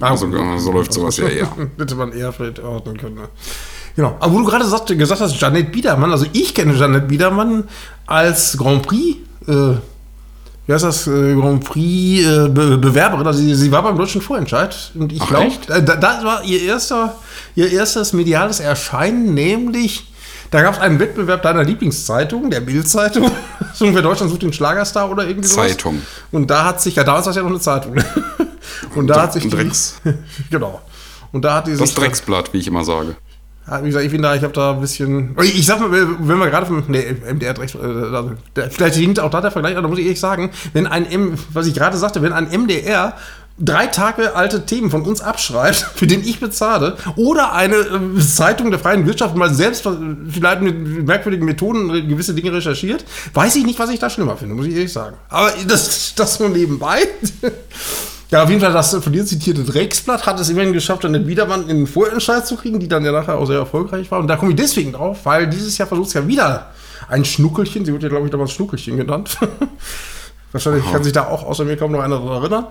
[0.00, 1.48] Also, so läuft sowas ja eher.
[1.78, 3.14] Hätte man eher vielleicht ordnen können.
[3.16, 3.28] Ne?
[3.96, 4.16] Genau.
[4.18, 7.64] Aber wo du gerade sagt, gesagt hast, Janet Biedermann, also ich kenne Janet Biedermann
[8.06, 9.76] als Grand Prix, äh,
[10.66, 14.20] wie heißt das, äh, Grand Prix äh, Be Bewerberin, also sie, sie war beim deutschen
[14.20, 17.14] Vorentscheid und ich glaube, äh, da, das war ihr erster,
[17.54, 20.12] ihr erstes mediales Erscheinen, nämlich
[20.54, 23.28] da gab es einen Wettbewerb deiner Lieblingszeitung, der Bild-Zeitung,
[23.74, 25.70] so ungefähr Deutschland sucht den Schlagerstar oder irgendwie sowas.
[25.70, 26.00] Zeitung.
[26.30, 27.96] Und da hat sich, ja damals war es ja noch eine Zeitung.
[28.94, 30.00] Und da hat sich die, Drecks.
[30.50, 30.80] genau.
[31.32, 33.16] Und da hat die Das Drecksblatt, wie ich immer sage.
[33.66, 35.36] wie gesagt, ich finde da, ich habe da ein bisschen.
[35.42, 36.84] Ich sag mal, wenn wir gerade vom.
[36.86, 37.74] Nee, MDR Drecks.
[37.74, 41.04] Äh, vielleicht hinkt auch da der Vergleich, aber da muss ich ehrlich sagen, wenn ein
[41.04, 43.14] M, was ich gerade sagte, wenn ein MDR
[43.58, 48.70] drei Tage alte Themen von uns abschreibt, für den ich bezahle, oder eine äh, Zeitung
[48.70, 49.90] der freien Wirtschaft mal selbst äh,
[50.28, 54.54] vielleicht mit merkwürdigen Methoden gewisse Dinge recherchiert, weiß ich nicht, was ich da schlimmer finde,
[54.54, 55.16] muss ich ehrlich sagen.
[55.28, 57.08] Aber das, das nur nebenbei.
[58.30, 61.70] Ja, auf jeden Fall, das von dir zitierte Drecksblatt hat es immerhin geschafft, eine Wiederwand
[61.70, 64.18] in den Vorentscheid zu kriegen, die dann ja nachher auch sehr erfolgreich war.
[64.18, 66.72] Und da komme ich deswegen drauf, weil dieses Jahr versucht es ja wieder
[67.08, 69.38] ein Schnuckelchen, sie wird ja, glaube ich, damals Schnuckelchen genannt.
[70.54, 70.92] Wahrscheinlich Aha.
[70.92, 72.66] kann sich da auch außer mir kaum noch einer daran erinnern.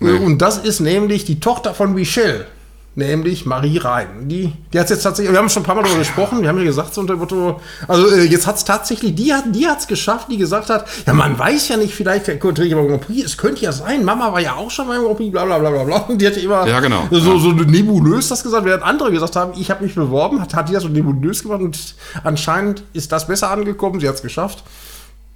[0.00, 0.18] Nee.
[0.18, 2.46] Und das ist nämlich die Tochter von Michelle
[2.94, 4.28] nämlich Marie Rhein.
[4.28, 6.58] Die, die hat jetzt tatsächlich, wir haben schon ein paar Mal darüber gesprochen, wir haben
[6.58, 9.86] ja gesagt, so unter Motto, also äh, jetzt hat es tatsächlich, die hat die hat's
[9.86, 12.58] geschafft, die gesagt hat, ja, man weiß ja nicht, vielleicht Grand
[13.00, 15.58] Prix, es könnte ja sein, Mama war ja auch schon beim Grand Prix, bla bla
[15.58, 15.96] bla bla bla.
[16.08, 17.08] Und die hatte immer ja, genau.
[17.10, 17.40] so, ja.
[17.40, 20.74] so nebulös das gesagt, während andere gesagt haben, ich habe mich beworben, hat, hat die
[20.74, 24.62] das so nebulös gemacht und anscheinend ist das besser angekommen, sie hat es geschafft.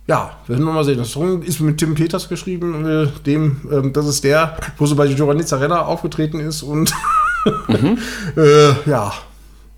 [0.08, 0.98] Ja, werden wir mal sehen.
[0.98, 4.94] Das Song ist mit Tim Peters geschrieben, äh, dem, ähm, das ist der, wo sie
[4.94, 6.92] bei Giovanni Zarella aufgetreten ist und
[7.68, 7.98] mhm.
[8.36, 9.12] äh, ja,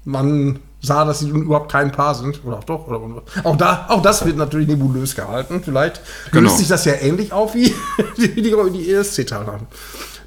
[0.04, 2.44] man sah, dass sie überhaupt kein Paar sind.
[2.44, 2.86] Oder auch doch.
[2.86, 5.62] Oder, auch, da, auch das wird natürlich nebulös gehalten.
[5.64, 6.44] Vielleicht genau.
[6.44, 7.74] löst sich das ja ähnlich auf wie
[8.16, 9.66] die, die, die ESC-Teilnahmen.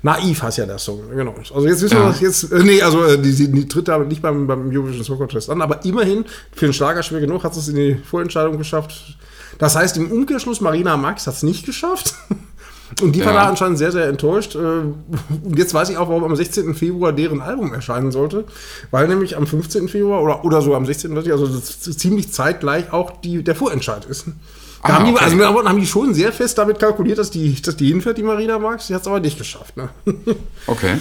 [0.04, 1.36] Naiv heißt ja der Song, genau.
[1.54, 2.04] Also jetzt wissen ja.
[2.04, 4.70] wir das jetzt, äh, nee, also äh, die, die, die tritt da nicht beim, beim
[4.70, 7.96] Eurovision Song Contest an, aber immerhin für den Schlager schwer genug hat es in die
[7.96, 9.18] Vorentscheidung geschafft.
[9.60, 12.16] Das heißt, im Umkehrschluss, Marina Max hat es nicht geschafft.
[13.02, 13.28] Und die ja.
[13.28, 14.56] war da anscheinend sehr, sehr enttäuscht.
[14.56, 16.76] Äh, und jetzt weiß ich auch, warum am 16.
[16.76, 18.44] Februar deren Album erscheinen sollte.
[18.90, 19.88] Weil nämlich am 15.
[19.88, 21.18] Februar oder, oder so am 16.
[21.18, 24.26] also ziemlich zeitgleich auch die, der Vorentscheid ist.
[24.84, 25.24] Da ah, haben die, okay.
[25.24, 28.24] also mit haben die schon sehr fest damit kalkuliert, dass die, dass die hinfährt, die
[28.24, 28.88] Marina Marx.
[28.88, 29.78] Die hat es aber nicht geschafft.
[29.78, 29.90] Ne?
[30.68, 30.98] Okay.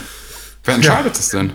[0.64, 1.38] Wer entscheidet es ja.
[1.38, 1.52] denn?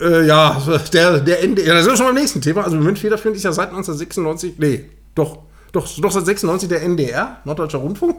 [0.00, 0.60] Äh, ja,
[0.92, 1.64] der, der Ende.
[1.64, 2.64] Ja, da sind wir schon beim nächsten Thema.
[2.64, 4.54] Also, Moment federführend ist ja seit 1996.
[4.58, 5.38] Nee, doch.
[5.72, 8.16] Doch, doch seit 96 der NDR, Norddeutscher Rundfunk.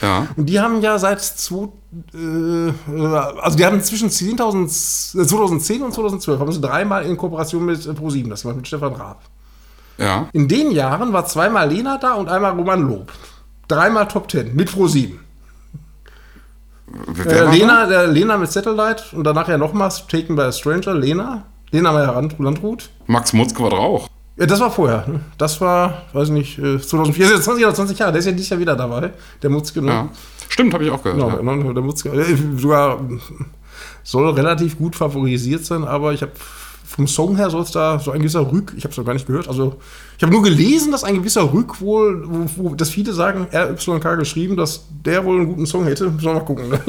[0.00, 0.28] Ja.
[0.36, 1.68] Und die haben ja seit zwei,
[2.14, 2.72] äh,
[3.40, 8.28] also die haben zwischen 10 2010 und 2012 haben sie dreimal in Kooperation mit Pro7,
[8.28, 9.22] das war mit Stefan Raab.
[9.98, 10.28] Ja.
[10.32, 13.12] In den Jahren war zweimal Lena da und einmal Roman Lob.
[13.68, 15.12] Dreimal Top 10 mit Pro7.
[17.24, 21.44] Äh, Lena, der Lena mit Satellite und danach ja nochmals Taken by a Stranger, Lena.
[21.70, 22.90] Lena war ja Landrut.
[23.06, 24.08] Max Mutzke war auch.
[24.36, 25.04] Ja, das war vorher.
[25.08, 25.20] Ne?
[25.38, 28.12] Das war, weiß nicht, 2004, äh, jetzt 20 oder 20 Jahre.
[28.12, 29.10] Der ist ja dieses Jahr wieder dabei.
[29.42, 29.82] Der Mutzke.
[29.82, 29.90] Ne?
[29.90, 30.08] Ja.
[30.48, 31.38] Stimmt, habe ich auch gehört.
[31.38, 31.72] Genau, ja.
[31.72, 32.10] der Mutzke.
[32.10, 33.00] Äh, sogar
[34.02, 36.32] soll relativ gut favorisiert sein, aber ich habe
[36.96, 39.12] vom Song her soll es da so ein gewisser Rück, ich habe es noch gar
[39.12, 39.76] nicht gehört, also
[40.16, 44.18] ich habe nur gelesen, dass ein gewisser Rück wohl, wo, wo, dass viele sagen, RYK
[44.18, 46.10] geschrieben, dass der wohl einen guten Song hätte.
[46.10, 46.70] Müssen wir mal gucken.
[46.70, 46.80] Ne?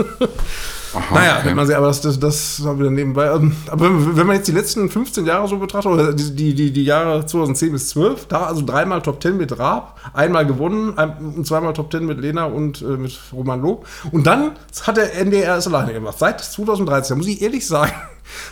[0.94, 1.54] Aha, naja, okay.
[1.54, 3.28] man sieht, aber das, das, das haben wir dann nebenbei.
[3.28, 6.84] Ähm, aber wenn man jetzt die letzten 15 Jahre so betrachtet, oder die, die, die,
[6.84, 11.46] Jahre 2010 bis 12, da also dreimal Top 10 mit Raab, einmal gewonnen ein, und
[11.46, 13.86] zweimal Top 10 mit Lena und äh, mit Roman Lob.
[14.12, 14.52] Und dann
[14.84, 16.18] hat der NDR es alleine gemacht.
[16.18, 17.92] Seit 2013, muss ich ehrlich sagen,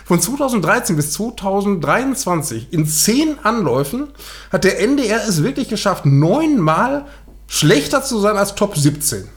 [0.04, 4.08] von 2013 bis 2023 in zehn Anläufen
[4.52, 7.04] hat der NDR es wirklich geschafft, neunmal
[7.46, 9.28] schlechter zu sein als Top 17.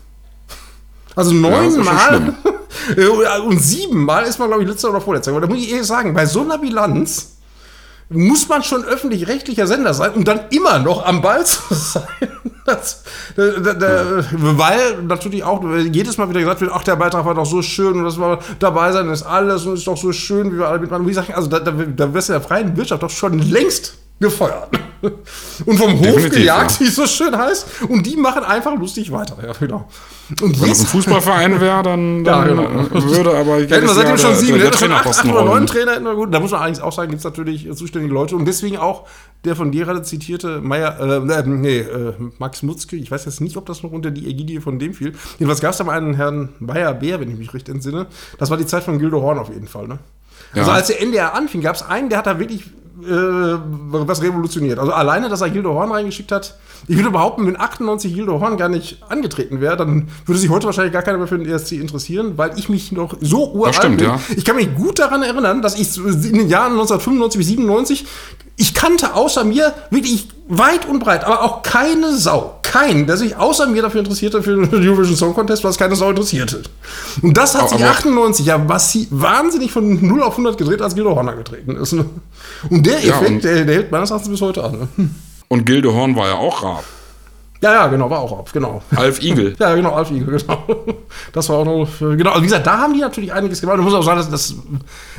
[1.15, 2.33] Also neunmal
[2.97, 5.31] ja, und siebenmal ist man, glaube ich, letzter oder vorletzter.
[5.31, 7.37] Aber da muss ich ehrlich sagen, bei so einer Bilanz
[8.09, 12.07] muss man schon öffentlich-rechtlicher Sender sein, um dann immer noch am Ball zu sein.
[12.65, 13.03] Das,
[13.35, 17.35] da, da, da, weil natürlich auch jedes Mal wieder gesagt wird, ach, der Beitrag war
[17.35, 20.51] doch so schön und das war dabei sein ist alles und ist doch so schön,
[20.51, 21.05] wie wir alle mitmachen.
[21.05, 24.69] Wie gesagt, also da, da, da wirst du der freien Wirtschaft doch schon längst gefeuert.
[25.01, 26.79] Und vom Hof Definitiv, gejagt, ja.
[26.81, 27.83] wie es so schön heißt.
[27.87, 29.37] Und die machen einfach lustig weiter.
[29.41, 29.87] Ja, genau.
[30.41, 33.03] Und Wenn es ein Fußballverein wäre, dann, dann ja, genau.
[33.05, 33.59] würde aber.
[33.59, 36.15] Hätten wir seitdem schon sieben, der, der schon acht, acht oder neun Trainer hätten wir
[36.15, 36.33] gut.
[36.33, 38.35] Da muss man eigentlich auch sagen, gibt es natürlich zuständige Leute.
[38.35, 39.07] Und deswegen auch
[39.45, 42.97] der von dir gerade zitierte Meier, äh, nee, äh, Max Mutzke.
[42.97, 45.13] Ich weiß jetzt nicht, ob das noch unter die Ägidie von dem fiel.
[45.37, 48.07] Jedenfalls gab es da mal einen Herrn Meyer Bär, wenn ich mich richtig entsinne.
[48.37, 49.87] Das war die Zeit von Gildo Horn auf jeden Fall.
[49.87, 49.99] Ne?
[50.53, 52.69] Also als der NDR anfing, gab es einen, der hat da wirklich äh,
[53.01, 54.79] was revolutioniert.
[54.79, 56.55] Also alleine, dass er Hildo Horn reingeschickt hat.
[56.87, 60.65] Ich würde behaupten, wenn 98 Hildo Horn gar nicht angetreten wäre, dann würde sich heute
[60.65, 63.97] wahrscheinlich gar keiner mehr für den ESC interessieren, weil ich mich noch so uralt stimmt,
[63.97, 64.07] bin.
[64.07, 64.19] Ja.
[64.35, 68.05] Ich kann mich gut daran erinnern, dass ich in den Jahren 1995 bis 97
[68.59, 72.58] ich kannte außer mir wirklich weit und breit, aber auch keine Sau.
[72.69, 76.11] Kein, der sich außer mir dafür interessierte für den Eurovision Song Contest, was keine Sau
[76.11, 76.61] interessierte.
[77.23, 80.93] Und das hat aber sich 98 ja was wahnsinnig von 0 auf 100 gedreht, als
[80.93, 81.93] Gildo Horn getreten ist.
[81.93, 82.05] Ne?
[82.69, 84.87] Und der Effekt, ja, und der, der, hält meines Erachtens bis heute an.
[84.97, 85.09] Ne?
[85.47, 86.83] Und Gildo Horn war ja auch Raab.
[87.61, 88.81] Ja, ja, genau, war auch Alf, genau.
[88.95, 89.53] Alf Igel.
[89.59, 90.63] ja, genau, Alf Igel, genau.
[91.33, 93.77] Das war auch noch, genau, also wie gesagt, da haben die natürlich einiges gemacht.
[93.79, 94.55] Ich muss auch sagen, dass das,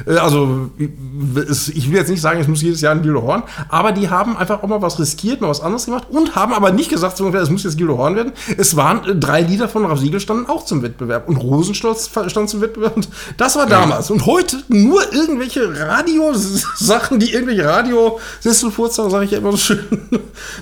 [0.07, 3.92] äh, also, ich will jetzt nicht sagen, es muss jedes Jahr ein Gildo Horn, aber
[3.92, 6.88] die haben einfach auch mal was riskiert, mal was anderes gemacht und haben aber nicht
[6.88, 8.33] gesagt, es muss jetzt Gildo Horn werden.
[8.57, 12.48] Es waren äh, drei Lieder von Ralf Siegel standen auch zum Wettbewerb und Rosenstolz stand
[12.48, 14.09] zum Wettbewerb und das war damals.
[14.09, 14.14] Ja.
[14.14, 19.85] Und heute nur irgendwelche Radiosachen, die irgendwelche Radiosesselfurzer, sage ich ja immer so schön,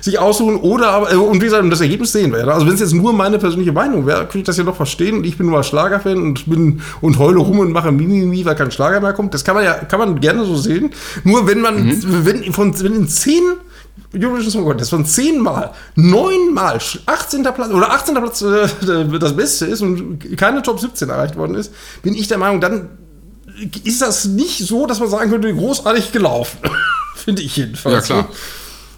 [0.01, 2.47] sich aussuchen oder aber, äh, und wie gesagt, das Ergebnis sehen wir.
[2.47, 5.17] Also wenn es jetzt nur meine persönliche Meinung wäre, könnte ich das ja noch verstehen.
[5.17, 8.55] Und ich bin nur ein Schlagerfan und bin und heule rum und mache Mimimi, weil
[8.55, 9.33] kein Schlager mehr kommt.
[9.33, 10.91] Das kann man ja, kann man gerne so sehen.
[11.23, 12.25] Nur wenn man, mhm.
[12.25, 13.43] wenn von wenn in zehn
[14.15, 17.43] Eurovision Song Contest von zehnmal, neunmal 18.
[17.43, 18.15] Platz oder 18.
[18.15, 22.37] Platz äh, das Beste ist und keine Top 17 erreicht worden ist, bin ich der
[22.37, 22.89] Meinung, dann
[23.83, 26.59] ist das nicht so, dass man sagen könnte, großartig gelaufen.
[27.15, 28.07] Finde ich jedenfalls.
[28.07, 28.29] Ja, klar.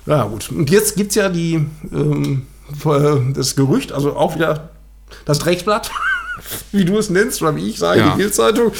[0.06, 0.50] Ja, gut.
[0.52, 2.51] Und jetzt gibt es ja die, ähm, äh,
[3.34, 4.70] das Gerücht, also auch wieder
[5.26, 5.92] das Drecksblatt,
[6.72, 8.12] wie du es nennst, oder wie ich sage, ja.
[8.12, 8.72] die Bildzeitung,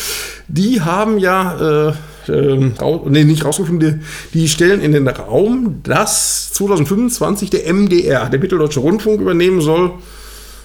[0.48, 1.90] die haben ja,
[2.28, 2.72] äh, äh,
[3.06, 4.02] nee, nicht rausgefunden,
[4.34, 9.88] die, die, stellen in den Raum, dass 2025 der MDR, der Mitteldeutsche Rundfunk, übernehmen soll
[9.88, 10.21] äh,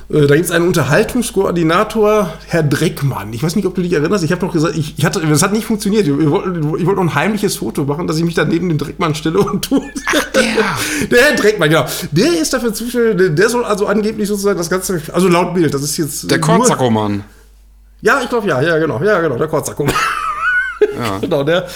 [0.09, 3.33] da gibt es einen Unterhaltungskoordinator, Herr Dreckmann.
[3.33, 4.23] Ich weiß nicht, ob du dich erinnerst.
[4.23, 6.07] Ich habe doch gesagt, ich, ich hatte, das hat nicht funktioniert.
[6.07, 8.79] Ich wollte, ich wollte noch ein heimliches Foto machen, dass ich mich dann neben den
[8.79, 9.83] Dreckmann stelle und tue.
[10.35, 10.43] Der.
[11.11, 11.87] der Herr Dreckmann, genau.
[12.13, 13.35] Der ist dafür zuständig.
[13.35, 16.31] Der soll also angeblich sozusagen das Ganze, also laut Bild, das ist jetzt.
[16.31, 17.25] Der Korzacko-Mann.
[18.01, 19.93] Ja, ich glaube ja, ja, genau, ja, genau, der Korzacko-Mann.
[20.97, 21.19] Ja.
[21.21, 21.67] genau, der,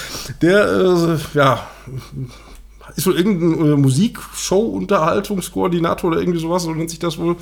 [0.41, 1.67] der, äh, ja,
[2.95, 7.35] ist wohl irgendein äh, Musikshow-Unterhaltungskoordinator oder irgendwie sowas, so nennt sich das wohl.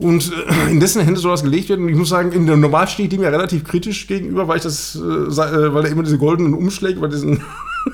[0.00, 1.84] Und äh, in dessen Hände soll das gelegt werden.
[1.84, 4.56] Und ich muss sagen, in der Normal stehe ich dem ja relativ kritisch gegenüber, weil
[4.56, 7.42] ich das, äh, äh weil er immer diese goldenen Umschläge bei diesen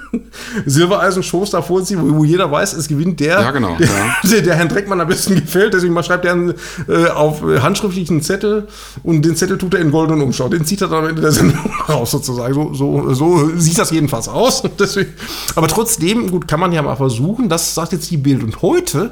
[0.66, 4.16] Silbereisen-Shows da vorzieht, wo, wo, jeder weiß, es gewinnt der, ja, genau, der, ja.
[4.30, 5.74] der, der, Herrn Dreckmann am besten gefällt.
[5.74, 6.54] Deswegen schreibt er einen,
[6.86, 8.68] äh, auf handschriftlichen Zettel
[9.02, 10.48] und den Zettel tut er in goldenen Umschau.
[10.48, 12.54] Den zieht er dann am Ende der Sendung raus sozusagen.
[12.54, 14.62] So, so, so sieht das jedenfalls aus.
[14.78, 15.12] Deswegen,
[15.56, 17.48] aber trotzdem, gut, kann man ja mal versuchen.
[17.48, 18.44] Das sagt jetzt die Bild.
[18.44, 19.10] Und heute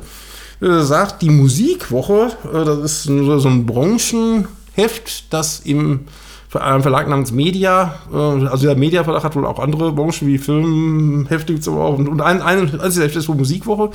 [0.61, 6.07] äh, sagt, die Musikwoche, äh, das ist so ein Branchenheft, das im
[6.49, 11.67] Verlag namens Media, äh, also der Media-Verlag hat wohl auch andere Branchen wie Filmhefte gibt's
[11.67, 13.90] aber auch und ein, ein, eines der ist wohl Musikwoche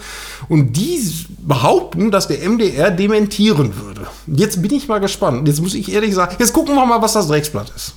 [0.50, 1.00] und die
[1.40, 4.08] behaupten, dass der MDR dementieren würde.
[4.28, 5.48] Jetzt bin ich mal gespannt.
[5.48, 7.94] Jetzt muss ich ehrlich sagen, jetzt gucken wir mal, was das Drecksblatt ist.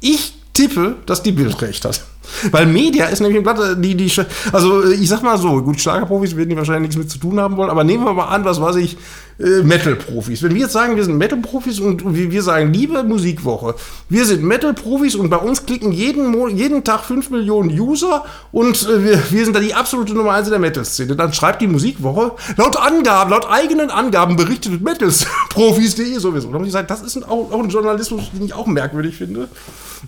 [0.00, 2.04] Ich tippe, dass die Bild recht hat.
[2.50, 4.12] Weil Media ist nämlich ein Blatt, die, die,
[4.52, 7.56] also ich sag mal so, gut, Schlagerprofis werden die wahrscheinlich nichts mit zu tun haben
[7.56, 8.96] wollen, aber nehmen wir mal an, was weiß ich,
[9.38, 10.42] äh, Metal-Profis.
[10.42, 13.74] Wenn wir jetzt sagen, wir sind Metal-Profis und wir sagen, liebe Musikwoche,
[14.08, 19.04] wir sind Metal-Profis und bei uns klicken jeden, jeden Tag 5 Millionen User und äh,
[19.04, 21.16] wir, wir sind da die absolute Nummer 1 in der Metal-Szene.
[21.16, 26.48] Dann schreibt die Musikwoche, laut Angaben, laut eigenen Angaben berichtet Metals-Profis.de sowieso.
[26.48, 29.48] Und ich gesagt, das ist auch, auch ein Journalismus, den ich auch merkwürdig finde.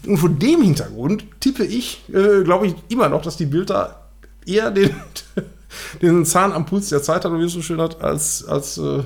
[0.06, 4.08] Und vor dem Hintergrund tippe ich, äh, glaube ich, immer noch, dass die Bilder
[4.46, 4.94] eher den,
[6.02, 9.02] den Zahn am Puls der Zeit hat, wie es so schön hat, als, als äh,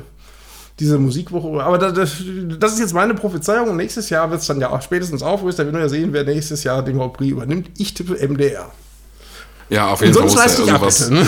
[0.79, 1.63] diese Musikwoche.
[1.63, 2.23] Aber das,
[2.59, 3.71] das, ist jetzt meine Prophezeiung.
[3.71, 5.65] Und nächstes Jahr wird es dann ja auch spätestens aufrüsten.
[5.65, 7.71] Da werden wir ja sehen, wer nächstes Jahr den Grand Prix übernimmt.
[7.79, 8.71] Ich tippe MDR.
[9.71, 10.29] Ja, auf jeden Fall.
[10.29, 11.27] Sonst leiste ich ab, bitte, ne?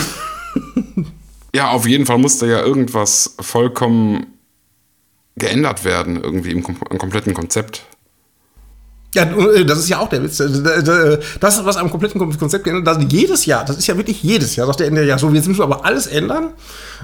[1.55, 4.27] Ja, auf jeden Fall musste ja irgendwas vollkommen
[5.35, 7.85] geändert werden, irgendwie im, im kompletten Konzept.
[9.15, 10.41] Ja, äh, das ist ja auch der Witz.
[10.41, 12.85] Äh, das ist was am kompletten Konzept geändert.
[12.85, 15.47] Das jedes Jahr, das ist ja wirklich jedes Jahr, sagt der Ende ja so, jetzt
[15.47, 16.49] müssen wir aber alles ändern.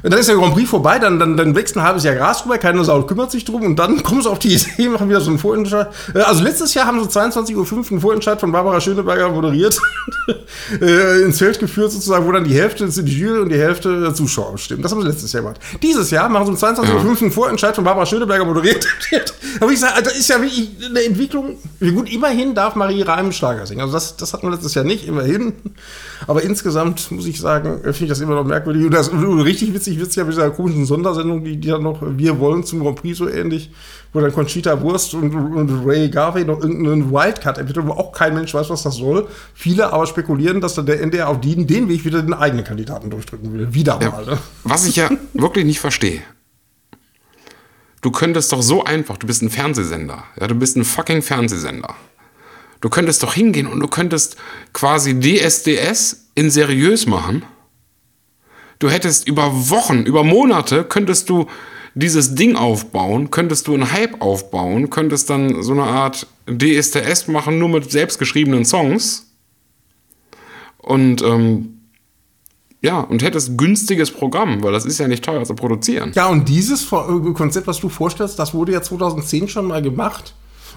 [0.04, 2.44] Und dann ist der Grand Prix vorbei, dann, dann, dann wächst ein halbes Jahr Gras
[2.44, 5.22] drüber, keine Sau kümmert sich drum und dann kommen sie auf die Idee, machen wieder
[5.22, 5.88] so einen Vorentscheid.
[6.14, 9.80] Äh, also letztes Jahr haben sie 22.05 Uhr einen Vorentscheid von Barbara Schöneberger moderiert,
[11.24, 14.14] ins Feld geführt sozusagen, wo dann die Hälfte ist die Jury und die Hälfte der
[14.14, 14.82] Zuschauer stimmen.
[14.82, 15.62] Das haben sie letztes Jahr gemacht.
[15.82, 18.86] Dieses Jahr machen sie um 22.05 Uhr einen Vorentscheid von Barbara Schöneberger moderiert.
[19.62, 23.32] Aber ich sage, das ist ja wirklich eine Entwicklung, wie gut, immerhin darf Marie Reim
[23.32, 23.82] Schlager singen.
[23.82, 25.54] Also das, das hatten wir letztes Jahr nicht, immerhin.
[26.28, 28.86] Aber insgesamt muss ich sagen, finde ich das immer noch merkwürdig.
[28.86, 31.84] Und das und richtig witzig wird es ja mit dieser komischen Sondersendung, die, die dann
[31.84, 33.72] noch Wir wollen zum Grand Prix so ähnlich,
[34.14, 38.34] wo dann Conchita Wurst und, und Ray Garvey noch irgendeinen Wildcard ermittelt, wo auch kein
[38.34, 39.28] Mensch weiß, was das soll.
[39.54, 43.10] Viele aber spekulieren, dass dann der NDR auf den, den Weg wieder den eigenen Kandidaten
[43.10, 43.74] durchdrücken will.
[43.74, 44.26] Wieder mal.
[44.26, 46.22] Ja, was ich ja wirklich nicht verstehe
[48.02, 51.96] du könntest doch so einfach, du bist ein Fernsehsender, ja, du bist ein fucking Fernsehsender.
[52.82, 54.38] Du könntest doch hingehen und du könntest
[54.74, 57.44] quasi DSDS in seriös machen.
[58.80, 61.46] Du hättest über Wochen, über Monate, könntest du
[61.94, 67.60] dieses Ding aufbauen, könntest du einen Hype aufbauen, könntest dann so eine Art DSDS machen,
[67.60, 69.32] nur mit selbstgeschriebenen Songs.
[70.80, 71.81] Und ähm,
[72.84, 76.12] Ja, und hättest günstiges Programm, weil das ist ja nicht teuer zu produzieren.
[76.16, 80.34] Ja, und dieses äh, Konzept, was du vorstellst, das wurde ja 2010 schon mal gemacht.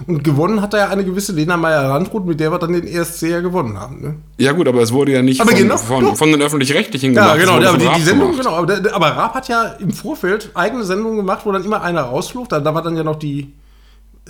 [0.07, 3.23] Und gewonnen hat da ja eine gewisse Lena Meyer-Landrut, mit der wir dann den ESC
[3.29, 4.01] ja gewonnen haben.
[4.01, 4.15] Ne?
[4.37, 7.33] Ja gut, aber es wurde ja nicht Aber von, genau, von, von den Öffentlich-Rechtlichen Ja,
[7.33, 7.37] gemacht.
[7.37, 8.43] es genau, ja, aber die, die Raab Sendung, gemacht.
[8.45, 8.55] genau.
[8.57, 12.49] Aber, aber Raab hat ja im Vorfeld eigene Sendungen gemacht, wo dann immer einer rausflog.
[12.49, 13.53] Da, da war dann ja noch die,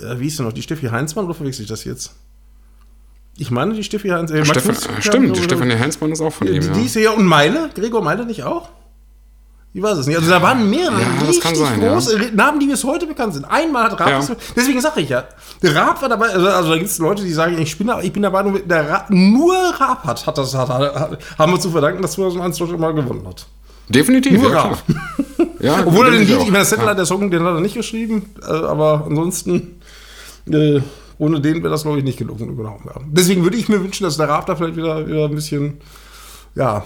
[0.00, 2.14] äh, wie ist denn noch, die Steffi Heinzmann, oder verwechsel ich das jetzt?
[3.38, 4.42] Ich meine, die Steffi Heinzmann.
[4.42, 6.86] Äh, Max Mutzke- stimmt, die ja, Stefanie Heinzmann ist auch von Die, ihm, die ja.
[6.86, 8.70] ist ja, und Meile, Gregor Meile nicht auch?
[9.74, 10.16] Ich weiß es nicht.
[10.16, 11.92] Also da waren mehrere Ja, richtig sein, ja.
[11.92, 13.44] große Namen, die bis heute bekannt sind.
[13.44, 14.18] Einmal hat Raab, Ja.
[14.20, 15.24] das- deswegen sage ich ja,
[15.62, 18.22] Raab war dabei, also, also da gibt es Leute, die sagen, ich bin, ich bin
[18.22, 22.00] dabei, nur der Raab, nur Raab hat, hat das, hat, hat, haben wir zu verdanken,
[22.00, 23.44] dass 2001 Deutschland mal gewonnen hat.
[23.90, 24.82] Definitiv, Nur ja, Raab.
[25.60, 27.74] Ja, Obwohl er den Lied, ich meine, das Satellite, der Song, den hat er nicht
[27.74, 29.80] geschrieben, äh, aber ansonsten,
[30.50, 30.80] äh,
[31.18, 32.58] ohne den wäre das, glaube ich, nicht gelungen.
[33.10, 35.78] Deswegen würde ich mir wünschen, dass der Raab da vielleicht wieder, wieder ein bisschen,
[36.54, 36.84] ja,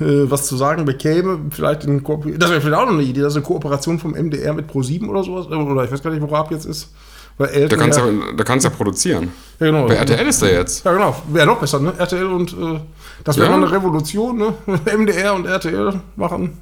[0.00, 1.38] äh, was zu sagen bekäme.
[1.50, 4.12] Vielleicht in Ko das wäre vielleicht auch noch eine Idee, das ist eine Kooperation vom
[4.14, 5.46] MDR mit Pro7 oder sowas.
[5.50, 6.90] äh, Oder ich weiß gar nicht, wo Raab jetzt ist.
[7.38, 9.32] Weil Da Elton kannst ja, du da kannst du ja produzieren.
[9.58, 9.86] ja, genau.
[9.86, 10.84] Bei RTL ist der jetzt.
[10.84, 11.16] Ja, genau.
[11.28, 11.94] Wäre noch besser, ne?
[11.98, 12.80] RTL und äh,
[13.24, 13.56] das wäre Ja.
[13.56, 14.54] mal eine Revolution, ne?
[14.96, 16.58] MDR und RTL machen.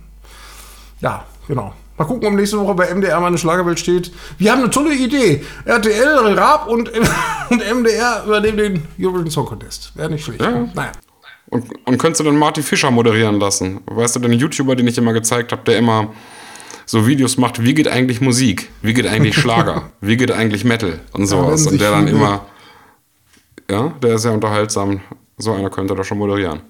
[1.01, 1.75] Ja, genau.
[2.01, 4.11] Mal gucken, ob nächste Woche bei MDR mal eine Schlagerwelt steht.
[4.39, 5.45] Wir haben eine tolle Idee.
[5.67, 6.91] RTL, Raab und,
[7.51, 9.93] und MDR übernehmen den Eurovision Song Contest.
[9.97, 10.41] Wäre nicht schlecht.
[10.41, 10.67] Ja.
[10.73, 10.93] Naja.
[11.51, 13.83] Und, und könntest du dann Marty Fischer moderieren lassen?
[13.85, 16.09] Weißt du, den YouTuber, den ich immer gezeigt habe, der immer
[16.87, 18.71] so Videos macht, wie geht eigentlich Musik?
[18.81, 19.91] Wie geht eigentlich Schlager?
[20.01, 21.01] wie geht eigentlich Metal?
[21.13, 21.67] Und sowas.
[21.67, 22.47] Und der dann immer,
[23.71, 25.03] ja, der ist sehr unterhaltsam.
[25.37, 26.63] So einer könnte da schon moderieren.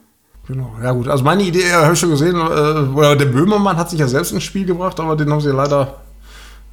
[0.50, 1.06] Genau, ja gut.
[1.06, 4.32] Also meine Idee, habe ich schon gesehen, äh, oder der Böhmermann hat sich ja selbst
[4.32, 6.00] ins Spiel gebracht, aber den haben sie ja leider.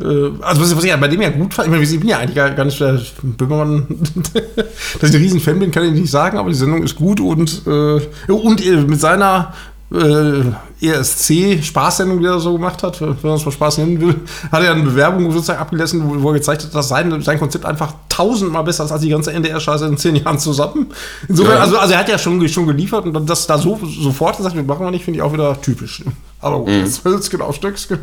[0.02, 2.18] Äh, also was, ich ja bei dem ja gut fand, ich meine, ich bin ja
[2.18, 3.86] eigentlich gar, gar nicht der Böhmermann,
[5.00, 7.62] dass ich ein riesen bin, kann ich nicht sagen, aber die Sendung ist gut und,
[7.68, 9.54] äh, und äh, mit seiner
[9.90, 10.44] äh,
[10.82, 14.16] ESC-Spaßsendung, die er so gemacht hat, wenn man es mal Spaß nennen will,
[14.52, 17.66] hat er eine Bewerbung sozusagen abgelassen, wo, wo er gezeigt hat, dass sein, sein Konzept
[17.66, 20.88] einfach tausendmal besser ist als die ganze NDR-Scheiße in zehn Jahren zusammen.
[21.28, 21.62] Insofern, Ja.
[21.62, 24.64] also, also er hat ja schon, schon geliefert und das da so sofort gesagt, wir
[24.64, 26.04] machen wir nicht, finde ich auch wieder typisch.
[26.42, 28.00] Aber gut, jetzt Hölzgen auf Stöcksken.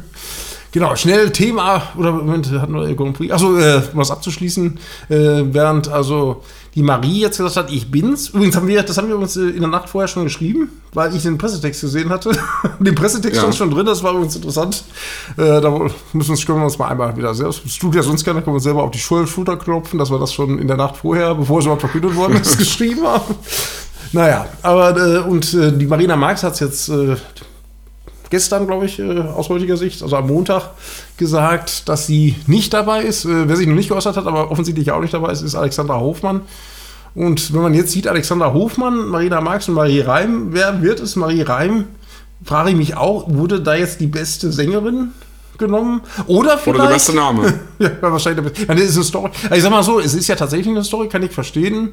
[0.74, 3.32] Genau, schnell Thema, oder Moment, hatten wir Grand Prix.
[3.32, 4.76] Achso, äh, um das abzuschließen,
[5.08, 5.14] äh,
[5.52, 6.42] während also
[6.74, 8.30] die Marie jetzt gesagt hat, ich bin's.
[8.30, 11.14] Übrigens haben wir, das haben wir uns äh, in der Nacht vorher schon geschrieben, weil
[11.14, 12.32] ich den Pressetext gesehen hatte.
[12.80, 13.42] den Pressetext Ja.
[13.42, 14.82] stand schon drin, das war übrigens interessant.
[15.36, 15.70] Äh, da
[16.12, 18.54] müssen uns, können wir uns mal einmal wieder selbst, das tut ja sonst gerne, können
[18.54, 20.96] wir uns selber auf die Schul- Schulter klopfen, dass wir das schon in der Nacht
[20.96, 23.36] vorher, bevor es überhaupt verkündet worden ist, geschrieben haben.
[24.10, 27.14] Naja, aber äh, und äh, die Marina Marx hat es jetzt äh,
[28.34, 30.70] gestern, glaube ich, äh, aus heutiger Sicht, also am Montag,
[31.18, 33.24] gesagt, dass sie nicht dabei ist.
[33.24, 36.00] Äh, wer sich noch nicht geäußert hat, aber offensichtlich auch nicht dabei ist, ist Alexandra
[36.00, 36.40] Hofmann.
[37.14, 41.14] Und wenn man jetzt sieht, Alexandra Hofmann, Marina Marx und Marie Reim, wer wird es?
[41.14, 41.84] Marie Reim,
[42.42, 45.12] frage ich mich auch, wurde da jetzt die beste Sängerin
[45.58, 46.00] genommen?
[46.26, 46.78] Oder vielleicht...
[46.78, 47.54] Oder der beste Name.
[47.78, 48.42] Ja, wahrscheinlich.
[48.44, 49.30] der beste- Ja, das ist eine Story.
[49.44, 51.92] Also ich sag mal so, es ist ja tatsächlich eine Story, kann ich verstehen.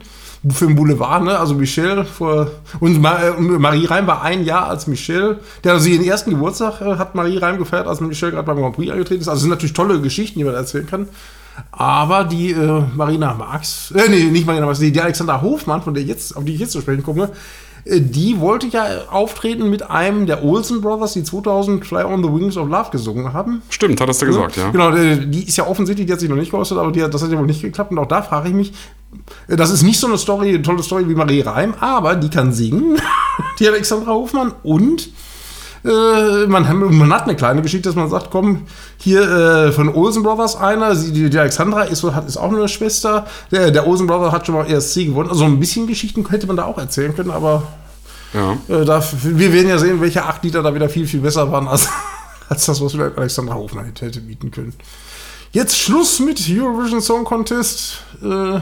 [0.50, 1.38] Für den Boulevard, ne?
[1.38, 2.50] Also Michelle vor.
[2.80, 5.40] Und, Ma und Marie Reim war ein Jahr als Michelle.
[5.64, 8.76] Der also ihren ersten Geburtstag äh, hat Marie Reim gefeiert, als Michelle gerade beim Grand
[8.76, 9.28] Prix angetreten ist.
[9.28, 11.08] Also es sind natürlich tolle Geschichten, die man erzählen kann.
[11.72, 15.94] Aber die äh, Marina Marx, äh, nee, nicht Marina Marx, die, die Alexander Hofmann, von
[15.94, 17.30] der jetzt, auf die ich jetzt zu sprechen komme,
[17.86, 22.56] die wollte ja auftreten mit einem der Olsen Brothers, die 2000 Fly on the Wings
[22.58, 23.62] of Love gesungen haben.
[23.70, 24.70] Stimmt, hattest du gesagt, ja.
[24.72, 27.14] Genau, äh, die ist ja offensichtlich, die hat sich noch nicht geäußert, aber die, hat-
[27.14, 27.92] das hat ja wohl nicht geklappt.
[27.92, 28.74] Und auch da frage ich mich,
[29.48, 32.30] äh, das ist nicht so eine Story, eine tolle Story wie Marie Reim, aber die
[32.30, 33.00] kann singen,
[33.60, 34.54] die Alexandra Hofmann.
[34.64, 35.10] Und
[35.84, 38.64] äh, man, man hat eine kleine Geschichte, dass man sagt, komm,
[38.98, 43.26] hier äh, von Olsen Brothers einer, sie, die, die Alexandra ist, ist auch eine Schwester,
[43.52, 45.30] der, der Olsen Brother hat schon mal ESC gewonnen.
[45.30, 47.64] Also ein bisschen Geschichten hätte man da auch erzählen können, aber
[48.34, 48.58] ja.
[48.68, 51.68] äh, da, wir werden ja sehen, welche acht Lieder da wieder viel, viel besser waren
[51.68, 51.90] als,
[52.50, 54.74] als das, was vielleicht Alexandra Hofmann hätte, bieten können.
[55.52, 58.04] Jetzt Schluss mit Eurovision Song Contest.
[58.24, 58.60] Äh,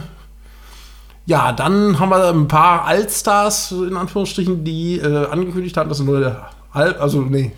[1.26, 6.06] ja, dann haben wir ein paar Altstars, in Anführungsstrichen, die äh, angekündigt haben, dass sie
[6.06, 6.38] neue
[6.72, 7.52] Al also nee,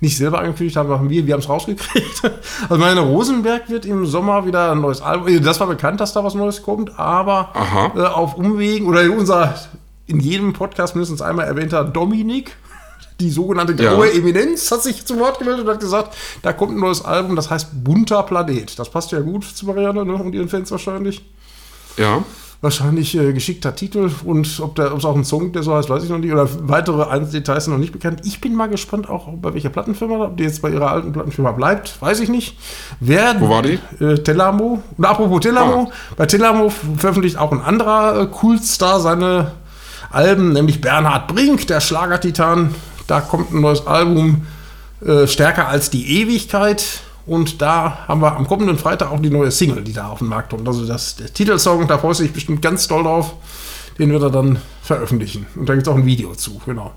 [0.00, 2.22] nicht selber angekündigt haben, machen wir, wir haben es rausgekriegt.
[2.68, 5.28] Also meine Rosenberg wird im Sommer wieder ein neues Album.
[5.28, 7.52] äh, Das war bekannt, dass da was Neues kommt, aber
[7.96, 9.54] äh, auf Umwegen oder unser
[10.06, 12.56] in jedem Podcast mindestens einmal erwähnter Dominik,
[13.20, 14.18] die sogenannte graue Ja.
[14.18, 17.50] Eminenz, hat sich zu Wort gemeldet und hat gesagt, da kommt ein neues Album, das
[17.50, 18.78] heißt Bunter Planet.
[18.78, 21.24] Das passt ja gut zu Marianne ne, und ihren Fans wahrscheinlich.
[21.96, 22.22] Ja.
[22.60, 26.10] Wahrscheinlich äh, geschickter Titel und ob es auch ein Song, der so heißt, weiß ich
[26.10, 26.32] noch nicht.
[26.32, 28.22] Oder weitere Details sind noch nicht bekannt.
[28.24, 31.52] Ich bin mal gespannt, auch bei welcher Plattenfirma, ob die jetzt bei ihrer alten Plattenfirma
[31.52, 32.58] bleibt, weiß ich nicht.
[32.98, 33.78] Wer, Wo war die?
[34.00, 34.82] Äh, Tellamo.
[34.96, 39.52] Und apropos Tellamo, bei Tellamo veröffentlicht auch ein anderer äh, Kultstar seine
[40.10, 42.74] Alben, nämlich Bernhard Brink, der Schlagertitan,
[43.06, 44.46] Da kommt ein neues Album,
[45.04, 47.02] äh, Stärker als die Ewigkeit.
[47.28, 50.28] Und da haben wir am kommenden Freitag auch die neue Single, die da auf den
[50.28, 50.66] Markt kommt.
[50.66, 53.34] Also das, der Titelsong, da freust du dich bestimmt ganz doll drauf.
[53.98, 55.46] Den wird er dann veröffentlichen.
[55.54, 56.92] Und da gibt es auch ein Video zu, genau.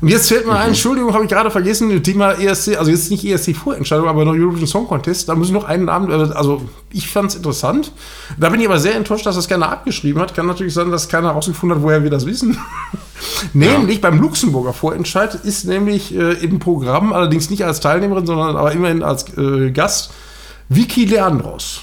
[0.00, 3.24] Und jetzt fällt mir ein, Entschuldigung, habe ich gerade vergessen, Thema ESC, also jetzt nicht
[3.24, 7.08] ESC-Vorentscheidung, aber noch Eurovision Song Contest, da muss ich noch einen Namen, äh, also ich
[7.08, 7.92] fand es interessant.
[8.38, 10.34] Da bin ich aber sehr enttäuscht, dass das keiner abgeschrieben hat.
[10.34, 12.58] Kann natürlich sein, dass keiner herausgefunden hat, woher wir das wissen.
[13.52, 18.72] nämlich beim Luxemburger Vorentscheid ist nämlich äh, im Programm, allerdings nicht als Teilnehmerin, sondern aber
[18.72, 20.12] immerhin als äh, Gast,
[20.68, 21.82] Vicky Leandros.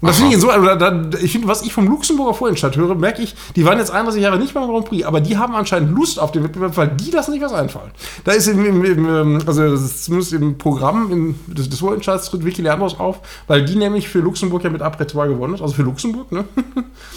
[0.00, 2.76] Und das finde ich so, also da, da, ich finde, was ich vom Luxemburger Vorentscheid
[2.76, 5.54] höre, merke ich, die waren jetzt 31 Jahre nicht beim Grand Prix, aber die haben
[5.54, 7.90] anscheinend Lust auf den Wettbewerb, weil die lassen sich was einfallen.
[8.24, 12.44] Da ist im, im, im ähm, also zumindest im Programm im, des, des Vorentscheids tritt
[12.44, 15.82] Vicky Leandros auf, weil die nämlich für Luxemburg ja mit Apretoire gewonnen hat, also für
[15.82, 16.44] Luxemburg, ne?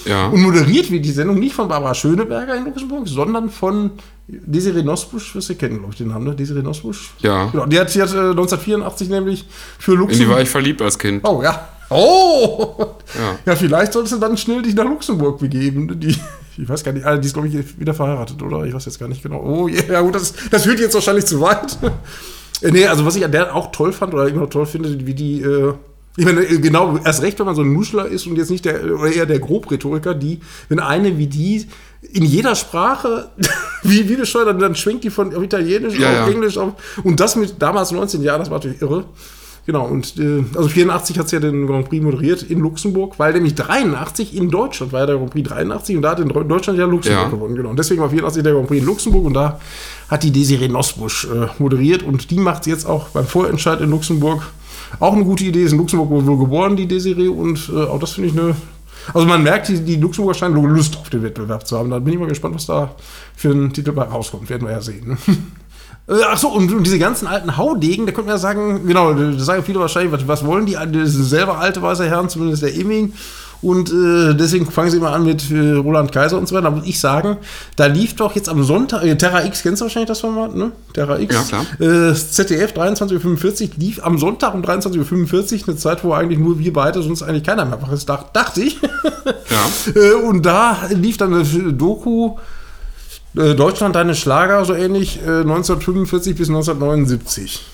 [0.06, 0.28] Ja.
[0.28, 3.92] Und moderiert wird die Sendung nicht von Barbara Schöneberger in Luxemburg, sondern von
[4.28, 6.36] Desiree Nosbusch, wirst du kennen, glaube ich, den Namen, ne?
[6.36, 7.12] Desiree Nosbusch.
[7.20, 7.46] Ja.
[7.46, 9.46] Genau, die hat, die hat äh, 1984 nämlich
[9.78, 10.36] für In die Luxemburg.
[10.36, 11.28] war ich verliebt als Kind.
[11.28, 11.68] Oh, ja.
[11.92, 12.78] Oh!
[13.14, 13.38] Ja.
[13.46, 16.00] Ja, vielleicht solltest du dann schnell dich nach Luxemburg begeben.
[16.00, 16.16] Die,
[16.58, 18.64] ich weiß gar nicht, ah, die ist, glaube ich, wieder verheiratet, oder?
[18.66, 19.42] Ich weiß jetzt gar nicht genau.
[19.42, 21.78] Oh, ja, gut, das, das führt jetzt wahrscheinlich zu weit.
[22.64, 25.08] Äh, nee, also was ich an der auch toll fand oder immer noch toll finde,
[25.08, 25.74] wie die, äh,
[26.16, 28.66] ich meine, äh, genau, erst recht, wenn man so ein Nuschler ist und jetzt nicht
[28.66, 31.66] der, oder eher der Grobrhetoriker, die, wenn eine wie die
[32.02, 33.30] in jeder Sprache,
[33.84, 36.28] wie, wie bescheuert, dann, dann schwenkt die von auf Italienisch Ja, auf ja.
[36.28, 36.74] Englisch auf,
[37.04, 39.06] und das mit damals 19 Jahren, das war natürlich irre.
[39.68, 43.34] Genau, und äh, also 84 hat sie ja den Grand Prix moderiert in Luxemburg, weil
[43.34, 46.44] nämlich 83 in Deutschland war ja der Grand Prix 83 und da hat in Deu-
[46.44, 47.30] Deutschland ja Luxemburg Ja.
[47.30, 47.70] gewonnen, genau.
[47.70, 49.60] Und deswegen war 84 der Grand Prix in Luxemburg und da
[50.10, 54.42] hat die Desiree Nosbusch äh, moderiert und die macht jetzt auch beim Vorentscheid in Luxemburg
[55.00, 55.64] auch eine gute Idee.
[55.64, 58.56] Ist in Luxemburg wohl geboren, die Desiree, und äh, auch das finde ich eine.
[59.14, 61.90] Also man merkt, die, die Luxemburger scheinen Lust auf den Wettbewerb zu haben.
[61.92, 62.94] Da bin ich mal gespannt, was da
[63.36, 64.50] für ein Titel bei rauskommt.
[64.50, 65.18] Werden wir ja sehen.
[66.12, 69.14] Äh, Ach so, und, und diese ganzen alten Haudegen, da könnte man ja sagen, genau,
[69.14, 70.74] da sagen viele wahrscheinlich, was, was wollen die?
[70.74, 73.14] Das sind selber alte weiße Herren, zumindest der Emming.
[73.64, 76.64] Und äh, deswegen fangen sie immer an mit äh, Roland Kaiser und so weiter.
[76.64, 77.38] Da muss ich sagen,
[77.76, 80.72] da lief doch jetzt am Sonntag, äh, Terra X, kennst du wahrscheinlich das Format, ne?
[80.96, 81.36] Terra X.
[81.52, 82.10] Ja, klar.
[82.10, 86.58] Äh, ZDF 23.45 Uhr lief am Sonntag um 23.45 Uhr, eine Zeit, wo eigentlich nur
[86.58, 88.80] wir beide, sonst eigentlich keiner mehr wach ist, dach- dachte ich.
[88.82, 88.90] Ja.
[90.02, 91.44] Äh, und da lief dann eine
[91.74, 92.40] Doku äh,
[93.34, 97.66] Deutschland deine Schlager, so ähnlich, äh, 1945 bis 1979.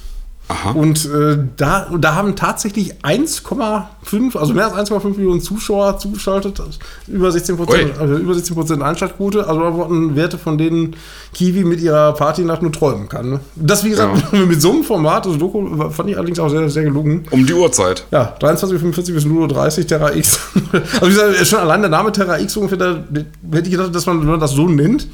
[0.49, 0.71] Aha.
[0.71, 6.79] Und äh, da, da haben tatsächlich 1,5, also mehr als 1,5 Millionen Zuschauer zugeschaltet, also
[7.07, 9.45] über 16 Prozent, also über 16 Prozent Einschaltquote.
[9.45, 10.95] Also da wurden Werte, von denen
[11.33, 13.29] Kiwi mit ihrer Partynacht nur träumen kann.
[13.29, 13.39] Ne?
[13.57, 16.83] Das, wie gesagt, mit so einem Format, also Doku, fand ich allerdings auch sehr, sehr
[16.83, 17.27] gelungen.
[17.31, 18.05] Um die Uhrzeit.
[18.11, 20.39] Ja, 23.45 bis 0.30 Uhr Terra X.
[20.71, 23.03] also wie gesagt, schon allein der Name Terra X ungefähr, da
[23.51, 25.07] hätte ich gedacht, dass man, wenn man das so nennt,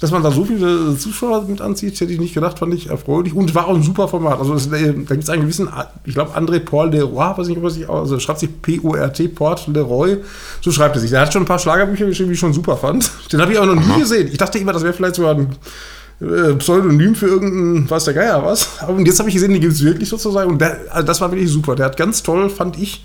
[0.00, 3.34] dass man da so viele Zuschauer mit anzieht, hätte ich nicht gedacht, fand ich erfreulich.
[3.34, 4.38] Und war auch ein super Format.
[4.38, 5.68] Also es, äh, da gibt es einen gewissen,
[6.04, 9.66] ich glaube, André Paul Leroy, weiß nicht, ob er sich, also schreibt sich P-O-R-T, Port
[9.66, 10.18] Leroy,
[10.60, 11.10] so schreibt er sich.
[11.10, 13.10] Der hat schon ein paar Schlagerbücher geschrieben, die ich schon super fand.
[13.32, 14.28] Den habe ich auch noch nie gesehen.
[14.30, 15.48] Ich dachte immer, das wäre vielleicht sogar ein
[16.20, 18.80] äh, Pseudonym für irgendein, weiß der Geier was.
[18.80, 20.50] Aber jetzt habe ich gesehen, den gibt es wirklich sozusagen.
[20.50, 21.74] Und der, also das war wirklich super.
[21.74, 23.04] Der hat ganz toll, fand ich,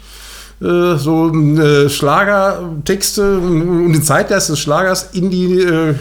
[0.61, 5.95] äh, so äh, Schlagertexte und den Zeitgeist des Schlagers in die, äh,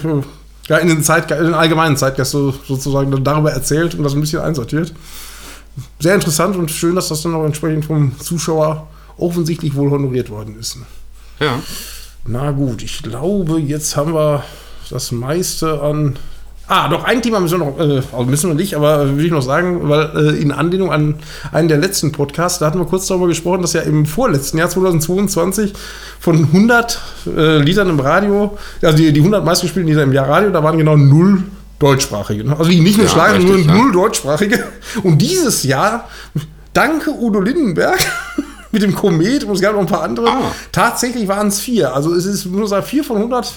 [0.69, 4.21] ja, in den, Zeitge in den allgemeinen Zeitgeist so, sozusagen darüber erzählt und das ein
[4.21, 4.93] bisschen einsortiert.
[5.99, 10.59] Sehr interessant und schön, dass das dann auch entsprechend vom Zuschauer offensichtlich wohl honoriert worden
[10.59, 10.79] ist.
[11.41, 11.61] Ja.
[12.25, 14.45] Na gut, ich glaube, jetzt haben wir
[14.91, 16.19] das meiste an.
[16.69, 19.31] Ah, doch, ein Thema müssen wir noch, äh, also müssen wir nicht, aber will ich
[19.33, 21.17] noch sagen, weil äh, in Anlehnung an
[21.51, 24.71] einen der letzten Podcasts, da hatten wir kurz darüber gesprochen, dass ja im vorletzten Jahr
[24.71, 25.73] 2022
[26.21, 27.01] von 100
[27.37, 30.79] äh, Liedern im Radio, also die, die 100 meistgespielten Lieder im Jahr Radio, da waren
[30.79, 31.43] genau null
[31.79, 32.45] deutschsprachige.
[32.45, 32.57] ne?
[32.57, 33.83] Also die nicht nur Ja, Schlager, sondern richtig, ja.
[33.83, 34.65] null deutschsprachige.
[35.03, 36.09] Und dieses Jahr,
[36.73, 37.99] danke Udo Lindenberg,
[38.71, 40.29] mit dem Komet und es gab noch ein paar andere.
[40.29, 40.53] Ah.
[40.71, 41.95] Tatsächlich waren es vier.
[41.95, 43.53] Also es ist nur sagen, vier von 100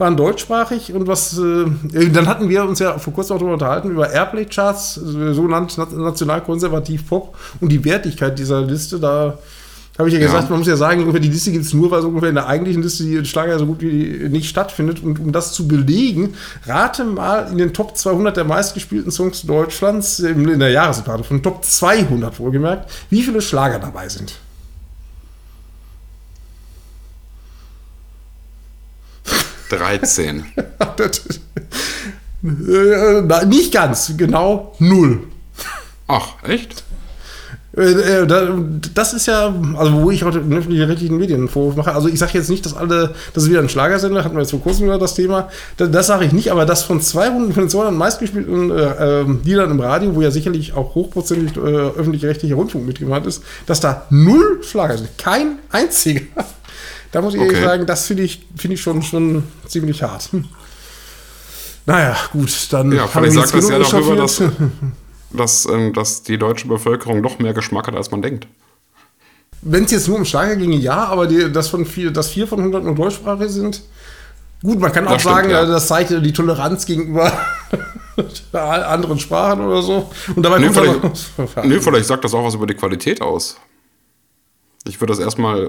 [0.00, 1.66] waren deutschsprachig und was äh,
[2.10, 7.08] dann hatten wir uns ja vor kurzem auch darüber unterhalten über Airplay-Charts, äh, nat- nationalkonservativ
[7.08, 8.98] Pop und die Wertigkeit dieser Liste.
[8.98, 9.38] Da
[9.98, 10.26] habe ich ja Ja.
[10.28, 12.34] gesagt, man muss ja sagen, ungefähr die Liste gibt es nur, weil so ungefähr in
[12.36, 15.02] der eigentlichen Liste die Schlager so gut wie nicht stattfindet.
[15.02, 16.32] Und um das zu belegen,
[16.66, 21.62] rate mal in den Top 200 der meistgespielten Songs Deutschlands in der Jahreskarte, von Top
[21.64, 24.32] 200 wohlgemerkt, wie viele Schlager dabei sind.
[29.70, 30.44] 13.
[30.96, 31.22] Das-
[32.42, 35.20] äh, nicht ganz, genau null.
[36.08, 36.84] Ach, echt?
[37.76, 38.26] Äh,
[38.94, 41.94] das ist ja, also wo ich heute in öffentlich-rechtlichen Medien Vorwurf mache.
[41.94, 44.50] Also ich sage jetzt nicht, dass alle, das ist wieder ein Schlagersender, hatten wir jetzt
[44.50, 45.48] vor kurzem wieder das Thema.
[45.76, 49.24] Das, das sage ich nicht, aber das von 200, von den 200 meistgespielten äh, äh,
[49.44, 54.06] Liedern im Radio, wo ja sicherlich auch hochprozentig äh, öffentlich-rechtlicher Rundfunk mitgemacht ist, dass da
[54.10, 55.16] null Schlager sind.
[55.16, 56.22] Kein einziger.
[57.12, 57.48] Da muss ich okay.
[57.50, 60.30] ehrlich sagen, das finde ich, find ich schon, schon ziemlich hart.
[61.86, 62.92] Naja, gut, dann.
[62.92, 64.42] Ja, vielleicht sagt das ja darüber, dass
[65.32, 68.46] dass, ähm, dass die deutsche Bevölkerung doch mehr Geschmack hat, als man denkt.
[69.62, 72.46] Wenn es jetzt nur um Schlager ginge, ja, aber die, dass, von vier, dass vier
[72.46, 73.82] von 100 nur deutschsprachig sind,
[74.62, 75.66] gut, man kann auch stimmt, sagen, ja.
[75.66, 77.32] das zeigt die Toleranz gegenüber
[78.52, 80.10] anderen Sprachen oder so.
[80.34, 83.56] Und dabei nee, vielleicht, nee, vielleicht sagt das auch was über die Qualität aus.
[84.86, 85.68] Ich würde das erstmal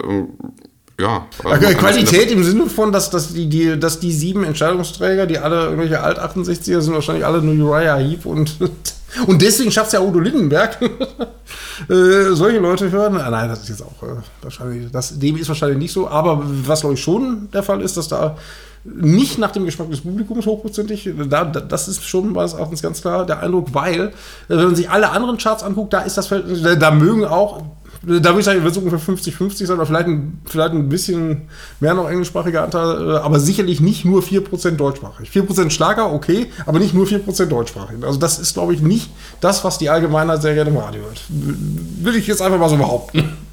[1.01, 1.27] ja.
[1.43, 5.65] Okay, Qualität im Sinne von, dass, dass, die, die, dass die sieben Entscheidungsträger, die alle
[5.65, 8.57] irgendwelche Alt-68er sind, wahrscheinlich alle nur Uriah Heep und,
[9.27, 10.81] und deswegen schafft es ja Udo Lindenberg.
[11.89, 13.17] äh, solche Leute hören.
[13.17, 16.07] Ah, nein, das ist jetzt auch äh, wahrscheinlich, das, dem ist wahrscheinlich nicht so.
[16.07, 18.37] Aber was glaube ich schon der Fall ist, dass da
[18.83, 21.09] nicht nach dem Geschmack des Publikums hochprozentig.
[21.29, 24.11] Da, das ist schon meines Erachtens ganz klar der Eindruck, weil, äh,
[24.47, 27.63] wenn man sich alle anderen Charts anguckt, da ist das Verhältnis, da mögen auch
[28.03, 31.43] da würde ich sagen, wird es ungefähr 50-50 sein, oder vielleicht ein, vielleicht ein bisschen
[31.79, 35.29] mehr noch englischsprachiger Anteil, äh, aber sicherlich nicht nur 4% deutschsprachig.
[35.29, 37.97] 4% Schlager, okay, aber nicht nur 4% deutschsprachig.
[38.03, 41.21] Also das ist, glaube ich, nicht das, was die Allgemeinheit sehr gerne im Radio hört.
[41.29, 43.23] Würde ich jetzt einfach mal so behaupten.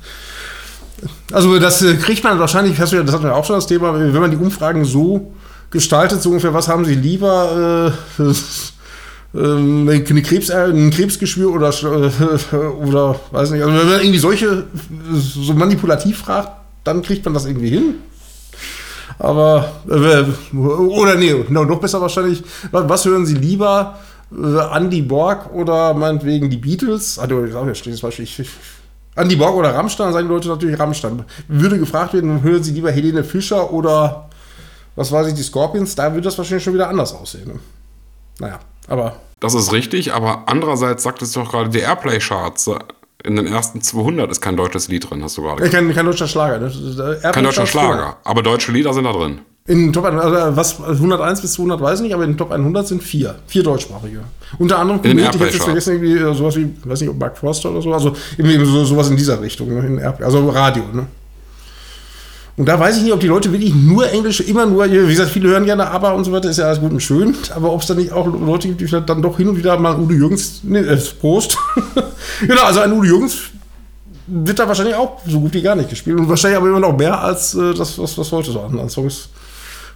[1.30, 4.32] Also das äh, kriegt man wahrscheinlich, das hatten wir auch schon das Thema, wenn man
[4.32, 5.32] die Umfragen so
[5.70, 7.94] gestaltet, so ungefähr, was haben Sie lieber?
[8.18, 8.22] Äh,
[9.34, 12.56] eine Krebs, ein Krebsgeschwür oder, äh,
[12.86, 14.64] oder weiß nicht, also wenn man irgendwie solche
[15.12, 16.50] so manipulativ fragt,
[16.84, 17.94] dann kriegt man das irgendwie hin.
[19.18, 23.98] Aber, äh, oder nee, noch besser wahrscheinlich, was hören Sie lieber?
[24.32, 27.18] Äh, Andy Borg oder meinetwegen die Beatles?
[27.18, 28.48] Also, ich sage zum Beispiel, ich,
[29.16, 31.24] Andy Borg oder Rammstein, sagen die Leute natürlich Rammstein.
[31.48, 34.28] Würde gefragt werden, hören Sie lieber Helene Fischer oder
[34.94, 35.94] was weiß ich, die Scorpions?
[35.94, 37.48] Da würde das wahrscheinlich schon wieder anders aussehen.
[37.48, 37.58] Ne?
[38.38, 38.60] Naja.
[38.88, 39.16] Aber.
[39.40, 42.70] Das ist richtig, aber andererseits sagt es doch gerade, die Airplay-Charts
[43.24, 45.74] in den ersten 200 ist kein deutsches Lied drin, hast du gerade gesagt.
[45.74, 46.58] Kein, kein deutscher Schlager.
[46.58, 47.20] Ne?
[47.32, 49.40] Kein deutscher Schlager, aber deutsche Lieder sind da drin.
[49.66, 52.38] In den Top 100, also was 101 bis 200 weiß ich nicht, aber in den
[52.38, 53.34] Top 100 sind vier.
[53.46, 54.20] Vier deutschsprachige.
[54.58, 57.36] Unter anderem, den ich habe jetzt vergessen, irgendwie äh, sowas wie, weiß nicht, ob Mark
[57.36, 59.86] Forster oder so, also irgendwie so, sowas in dieser Richtung, ne?
[59.86, 61.06] in Airplay, also Radio, ne?
[62.58, 65.30] Und da weiß ich nicht, ob die Leute wirklich nur Englisch, immer nur, wie gesagt,
[65.30, 67.36] viele hören gerne aber und so weiter, ist ja alles gut und schön.
[67.54, 69.78] Aber ob es da nicht auch Leute gibt, die vielleicht dann doch hin und wieder
[69.78, 71.56] mal Udo Jürgens, nee, äh, Prost.
[72.40, 73.36] genau, also ein Udo Jürgens
[74.26, 76.18] wird da wahrscheinlich auch so gut wie gar nicht gespielt.
[76.18, 79.28] Und wahrscheinlich aber immer noch mehr als äh, das, was, was heute so an Songs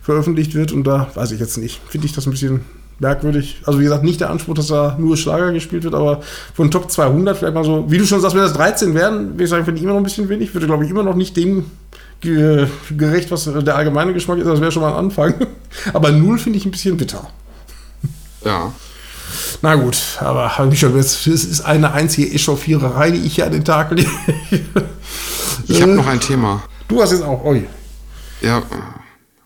[0.00, 0.70] veröffentlicht wird.
[0.70, 1.80] Und da weiß ich jetzt nicht.
[1.88, 2.60] Finde ich das ein bisschen
[2.98, 3.62] merkwürdig.
[3.64, 6.20] Also wie gesagt, nicht der Anspruch, dass da nur Schlager gespielt wird, aber
[6.54, 9.44] von Top 200 vielleicht mal so, wie du schon sagst, wenn das 13 wären, würde
[9.44, 10.54] ich sagen, finde ich immer noch ein bisschen wenig.
[10.54, 11.66] Würde, glaube ich, immer noch nicht dem
[12.20, 14.46] gerecht, was der allgemeine Geschmack ist.
[14.46, 15.34] Das wäre schon mal ein Anfang.
[15.92, 17.28] Aber null finde ich ein bisschen bitter.
[18.44, 18.72] Ja.
[19.62, 23.52] Na gut, aber habe ich schon, es ist eine einzige Echauffiererei, die ich hier an
[23.52, 24.10] den Tag lege.
[25.68, 26.62] Ich habe noch ein Thema.
[26.88, 27.64] Du hast jetzt auch, oi.
[28.40, 28.62] Ja,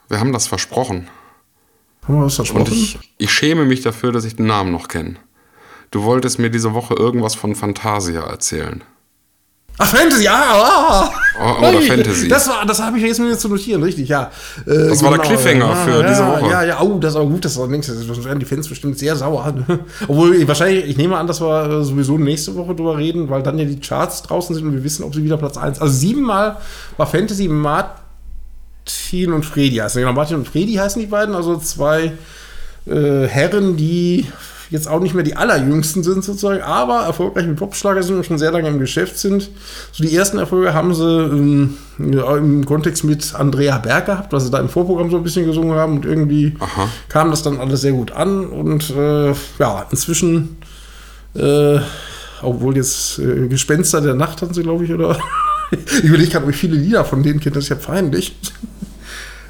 [0.09, 1.09] wir haben das versprochen.
[2.07, 2.67] Haben wir was versprochen?
[2.67, 5.17] Und ich, ich schäme mich dafür, dass ich den Namen noch kenne.
[5.91, 8.83] Du wolltest mir diese Woche irgendwas von Fantasia erzählen.
[9.79, 11.11] Ach, Fantasy, ah, ah.
[11.39, 12.29] Oh, oder Fantasy.
[12.29, 14.31] Das, das habe ich jetzt mir zu notieren, richtig, ja.
[14.67, 16.51] Äh, das war genau, der Cliffhanger ja, für ja, diese Woche.
[16.51, 19.53] Ja, ja, oh, das ist aber gut, das, das werden die Fans bestimmt sehr sauer.
[20.09, 23.59] Obwohl, wahrscheinlich, ich nehme an, dass wir äh, sowieso nächste Woche drüber reden, weil dann
[23.59, 25.81] ja die Charts draußen sind und wir wissen, ob sie wieder Platz 1.
[25.83, 26.57] Also siebenmal
[26.97, 27.47] war Fantasy
[28.87, 30.01] Martin und Freddy heißen.
[30.01, 32.13] Genau, Martin und Freddy heißen die beiden, also zwei
[32.87, 34.27] äh, Herren, die
[34.71, 38.39] jetzt auch nicht mehr die allerjüngsten sind sozusagen, aber erfolgreich mit Popschlager sind und schon
[38.39, 39.49] sehr lange im Geschäft sind.
[39.93, 44.45] So die ersten Erfolge haben sie ähm, ja, im Kontext mit Andrea Berg gehabt, was
[44.45, 46.89] sie da im Vorprogramm so ein bisschen gesungen haben und irgendwie Aha.
[47.09, 50.59] kam das dann alles sehr gut an und äh, ja, inzwischen
[51.35, 51.79] äh,
[52.43, 55.17] obwohl jetzt äh, Gespenster der Nacht hatten sie, glaube ich, oder?
[55.99, 58.37] ich überlege gerade, ob ich viele Lieder von denen kenne, das ist ja peinlich.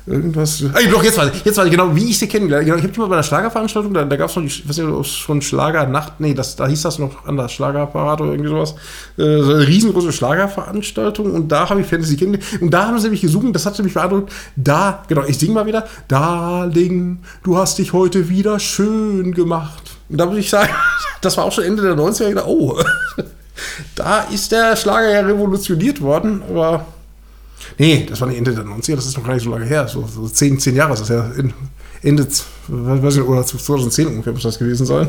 [0.08, 0.62] Irgendwas.
[0.72, 2.84] Ah, doch, jetzt weiß ich, jetzt weiß ich genau, wie ich sie kennengelernt genau, Ich
[2.84, 5.00] habe die mal bei einer Schlagerveranstaltung, da, da gab es noch, ich weiß nicht, ob
[5.00, 8.76] es schon Schlagernacht, nee, das, da hieß das noch anders, Schlagerapparat oder irgendwie sowas.
[9.18, 12.62] Äh, so eine riesengroße Schlagerveranstaltung und da habe ich Fantasy kennengelernt.
[12.62, 14.32] Und da haben sie mich gesungen, das hat sie mich beeindruckt.
[14.54, 15.88] Da, genau, ich singe mal wieder.
[16.06, 19.82] Darling, du hast dich heute wieder schön gemacht.
[20.08, 20.70] Und da muss ich sagen,
[21.20, 22.28] das war auch schon Ende der 90er.
[22.28, 22.78] Gedacht, oh,
[23.94, 26.86] da ist der Schlager ja revolutioniert worden, aber
[27.78, 29.88] Nee, das war nicht Ende der 90er, das ist noch gar nicht so lange her.
[29.88, 31.30] So, so zehn, zehn Jahre ist das ja.
[32.02, 32.26] Ende,
[32.68, 35.08] weiß nicht, oder 2010 ungefähr muss das gewesen sein.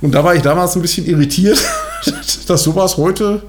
[0.00, 1.58] Und da war ich damals ein bisschen irritiert,
[2.46, 3.42] dass sowas heute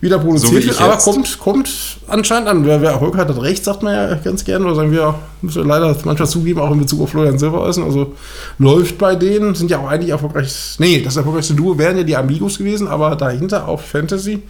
[0.00, 1.04] wieder produziert So wird, aber jetzt.
[1.04, 1.70] kommt, kommt
[2.08, 2.64] anscheinend an.
[2.66, 4.64] Wer, wer Erfolg hat, hat recht, sagt man ja ganz gerne.
[4.66, 7.82] Oder sagen wir, müssen wir leider manchmal zugeben, auch in Bezug auf Florian Silbereisen.
[7.84, 8.14] Also
[8.58, 10.76] läuft bei denen, sind ja auch eigentlich erfolgreich.
[10.78, 14.42] Nee, das erfolgreichste Duo wären ja die Amigos gewesen, aber dahinter auch Fantasy.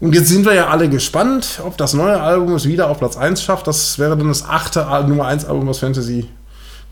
[0.00, 3.16] Und jetzt sind wir ja alle gespannt, ob das neue Album es wieder auf Platz
[3.16, 3.66] 1 schafft.
[3.66, 6.28] Das wäre dann das achte Nummer 1 Album, was Fantasy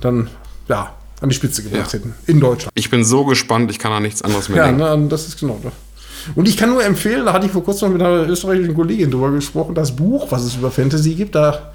[0.01, 0.29] dann
[0.69, 1.99] ja, an die Spitze gebracht Ja.
[1.99, 2.15] hätten.
[2.27, 2.71] In Deutschland.
[2.75, 5.03] Ich bin so gespannt, ich kann an nichts anderes mehr Ja, denken.
[5.03, 5.73] ne, das ist genau das.
[6.35, 9.31] Und ich kann nur empfehlen, da hatte ich vor kurzem mit einer österreichischen Kollegin drüber
[9.31, 11.73] gesprochen, das Buch, was es über Fantasy gibt, da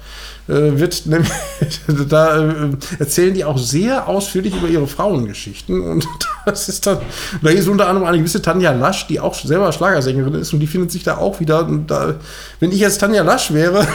[0.48, 1.30] äh, wird nämlich,
[2.08, 6.08] da äh, erzählen die auch sehr ausführlich über ihre Frauengeschichten und
[6.46, 6.98] das ist dann,
[7.42, 10.66] da ist unter anderem eine gewisse Tanja Lasch, die auch selber Schlagersängerin ist und die
[10.66, 12.14] findet sich da auch wieder, da,
[12.60, 13.86] wenn ich jetzt Tanja Lasch wäre,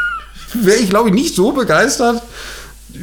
[0.54, 2.22] wäre ich glaube ich nicht so begeistert,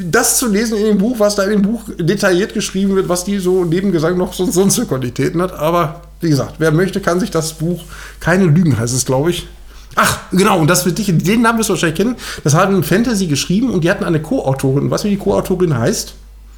[0.09, 3.23] das zu lesen in dem Buch, was da in dem Buch detailliert geschrieben wird, was
[3.23, 5.53] die so neben Gesang noch so, sonst für Qualitäten hat.
[5.53, 7.83] Aber wie gesagt, wer möchte, kann sich das Buch,
[8.19, 9.47] keine Lügen heißt es, glaube ich.
[9.95, 12.15] Ach, genau, und das wird dich, den Namen wirst du wahrscheinlich kennen.
[12.43, 14.89] Das haben Fantasy geschrieben und die hatten eine Co-Autorin.
[14.89, 16.15] Weißt du, wie die Co-Autorin heißt?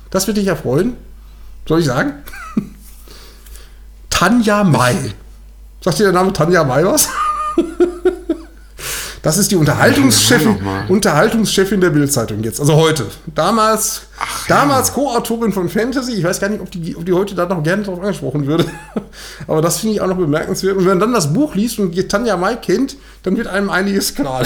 [0.09, 0.93] Das wird dich erfreuen.
[1.67, 2.13] Soll ich sagen?
[4.09, 4.95] Tanja May.
[5.81, 7.09] Sagt dir der Name Tanja May was?
[9.26, 10.59] Das ist die Unterhaltungschefin.
[10.88, 13.07] Unterhaltungschefin der Bildzeitung jetzt, also heute.
[13.34, 14.03] Damals,
[14.47, 16.13] damals Co-Autorin von Fantasy.
[16.13, 18.65] Ich weiß gar nicht, ob die, ob die heute da noch gerne drauf angesprochen würde.
[19.47, 20.78] Aber das finde ich auch noch bemerkenswert.
[20.78, 24.13] Und wenn man dann das Buch liest und Tanja May kennt, dann wird einem einiges
[24.13, 24.45] klar.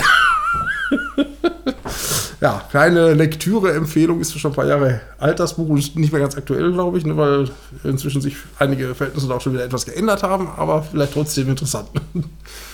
[2.40, 6.38] ja, kleine Lektüre-Empfehlung ist schon ein paar Jahre alt, das Buch, und nicht mehr ganz
[6.38, 7.50] aktuell, glaube ich, ne, weil
[7.84, 11.90] inzwischen sich einige Verhältnisse da auch schon wieder etwas geändert haben, aber vielleicht trotzdem interessant.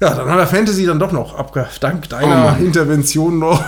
[0.00, 2.62] Ja, dann haben wir Fantasy dann doch noch abge dank deiner Oh.
[2.62, 3.62] Intervention noch.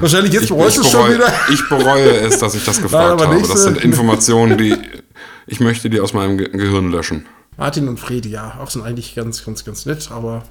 [0.00, 1.26] Wahrscheinlich jetzt bereust du es schon wieder.
[1.52, 3.42] ich bereue es, dass ich das gefragt aber habe.
[3.46, 4.76] Das sind Informationen, die
[5.46, 7.26] ich möchte die aus meinem Ge Gehirn löschen.
[7.56, 10.44] Martin und Fredi, ja, auch sind eigentlich ganz, ganz, ganz nett, aber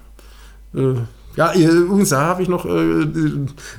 [0.75, 0.93] äh,
[1.35, 3.07] ja, übrigens, da habe ich noch, äh,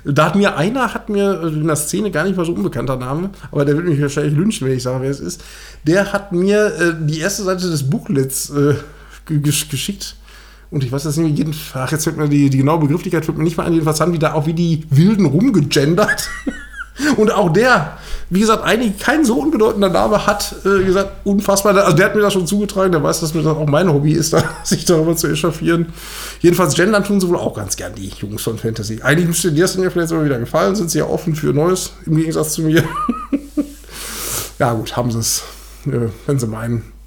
[0.04, 3.30] da hat mir einer, hat mir in der Szene gar nicht mal so unbekannter Name,
[3.52, 5.42] aber der wird mich wahrscheinlich lynchen, wenn ich sage, wer es ist.
[5.86, 8.74] Der hat mir äh, die erste Seite des Booklets äh,
[9.26, 10.16] ge- gesch geschickt.
[10.70, 13.38] Und ich weiß jetzt nicht, jeden, ach, jetzt fällt mir die, die genaue Begrifflichkeit, fällt
[13.38, 16.28] mir nicht mal an, jedenfalls haben die da auch wie die Wilden rumgegendert.
[17.16, 17.98] Und auch der,
[18.28, 21.76] wie gesagt, eigentlich kein so unbedeutender Name, hat äh, gesagt, unfassbar.
[21.76, 24.12] Also der hat mir das schon zugetragen, der weiß, dass mir das auch mein Hobby
[24.12, 25.86] ist, da, sich darüber zu echauffieren.
[26.40, 29.00] Jedenfalls gendern tun sie wohl auch ganz gern, die Jungs von Fantasy.
[29.02, 31.52] Eigentlich müsste dir das dann ja vielleicht sogar wieder gefallen, sind sie ja offen für
[31.52, 32.84] Neues, im Gegensatz zu mir.
[34.58, 35.42] ja gut, haben sie es,
[35.86, 36.99] äh, wenn sie meinen.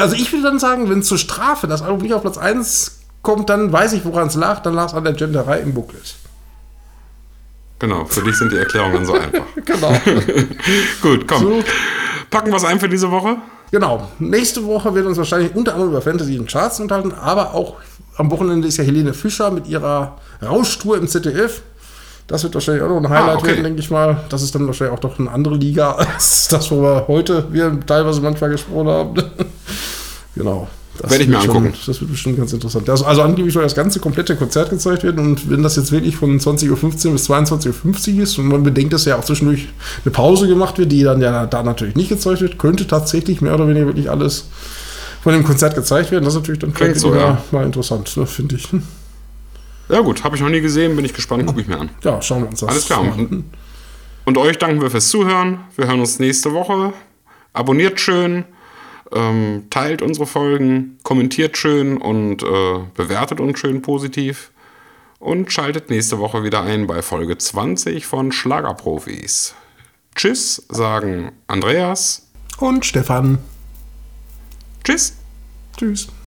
[0.00, 3.48] Also ich würde dann sagen, wenn zur Strafe das Album nicht auf Platz 1 kommt,
[3.50, 6.16] dann weiß ich, woran es lag, dann lag es an der Genderei im Booklet.
[7.78, 9.44] Genau, für dich sind die Erklärungen so einfach.
[9.64, 9.92] Genau.
[11.02, 11.42] Gut, komm.
[11.42, 11.64] So.
[12.30, 13.36] Packen wir es ein für diese Woche?
[13.70, 14.08] Genau.
[14.18, 17.76] Nächste Woche wird uns wahrscheinlich unter anderem über Fantasy und Charts unterhalten, aber auch
[18.16, 21.62] am Wochenende ist ja Helene Fischer mit ihrer Rauschtour im ZDF.
[22.32, 23.46] Das wird wahrscheinlich auch noch ein Highlight Ah, okay.
[23.48, 24.16] werden, denke ich mal.
[24.30, 27.78] Das ist dann wahrscheinlich auch doch eine andere Liga als das, wo wir heute wir
[27.86, 29.14] teilweise manchmal gesprochen haben.
[30.34, 30.66] genau.
[30.98, 31.74] Das Werde ich mir wird schon- angucken.
[31.86, 32.88] Das wird bestimmt ganz interessant.
[32.88, 36.16] Also, also angeblich soll das ganze komplette Konzert gezeigt werden und wenn das jetzt wirklich
[36.16, 39.68] von 20.15 Uhr bis 22.50 Uhr ist und man bedenkt, dass ja auch zwischendurch
[40.02, 43.54] eine Pause gemacht wird, die dann ja da natürlich nicht gezeigt wird, könnte tatsächlich mehr
[43.54, 44.46] oder weniger wirklich alles
[45.22, 46.24] von dem Konzert gezeigt werden.
[46.24, 47.42] Das ist natürlich dann vielleicht so, wieder ja.
[47.50, 48.68] mal interessant, ne, finde ich.
[49.88, 51.90] Ja gut, habe ich noch nie gesehen, bin ich gespannt, gucke ich mir an.
[52.02, 53.00] Ja, schauen wir uns das Alles klar.
[53.00, 53.12] an.
[53.12, 53.44] Und,
[54.24, 55.60] und euch danken wir fürs Zuhören.
[55.76, 56.92] Wir hören uns nächste Woche.
[57.52, 58.44] Abonniert schön,
[59.12, 64.50] ähm, teilt unsere Folgen, kommentiert schön und äh, bewertet uns schön positiv.
[65.18, 69.54] Und schaltet nächste Woche wieder ein bei Folge 20 von Schlagerprofis.
[70.16, 72.28] Tschüss, sagen Andreas.
[72.58, 73.38] Und Stefan.
[74.82, 75.16] Tschüss.
[75.76, 76.08] Tschüss.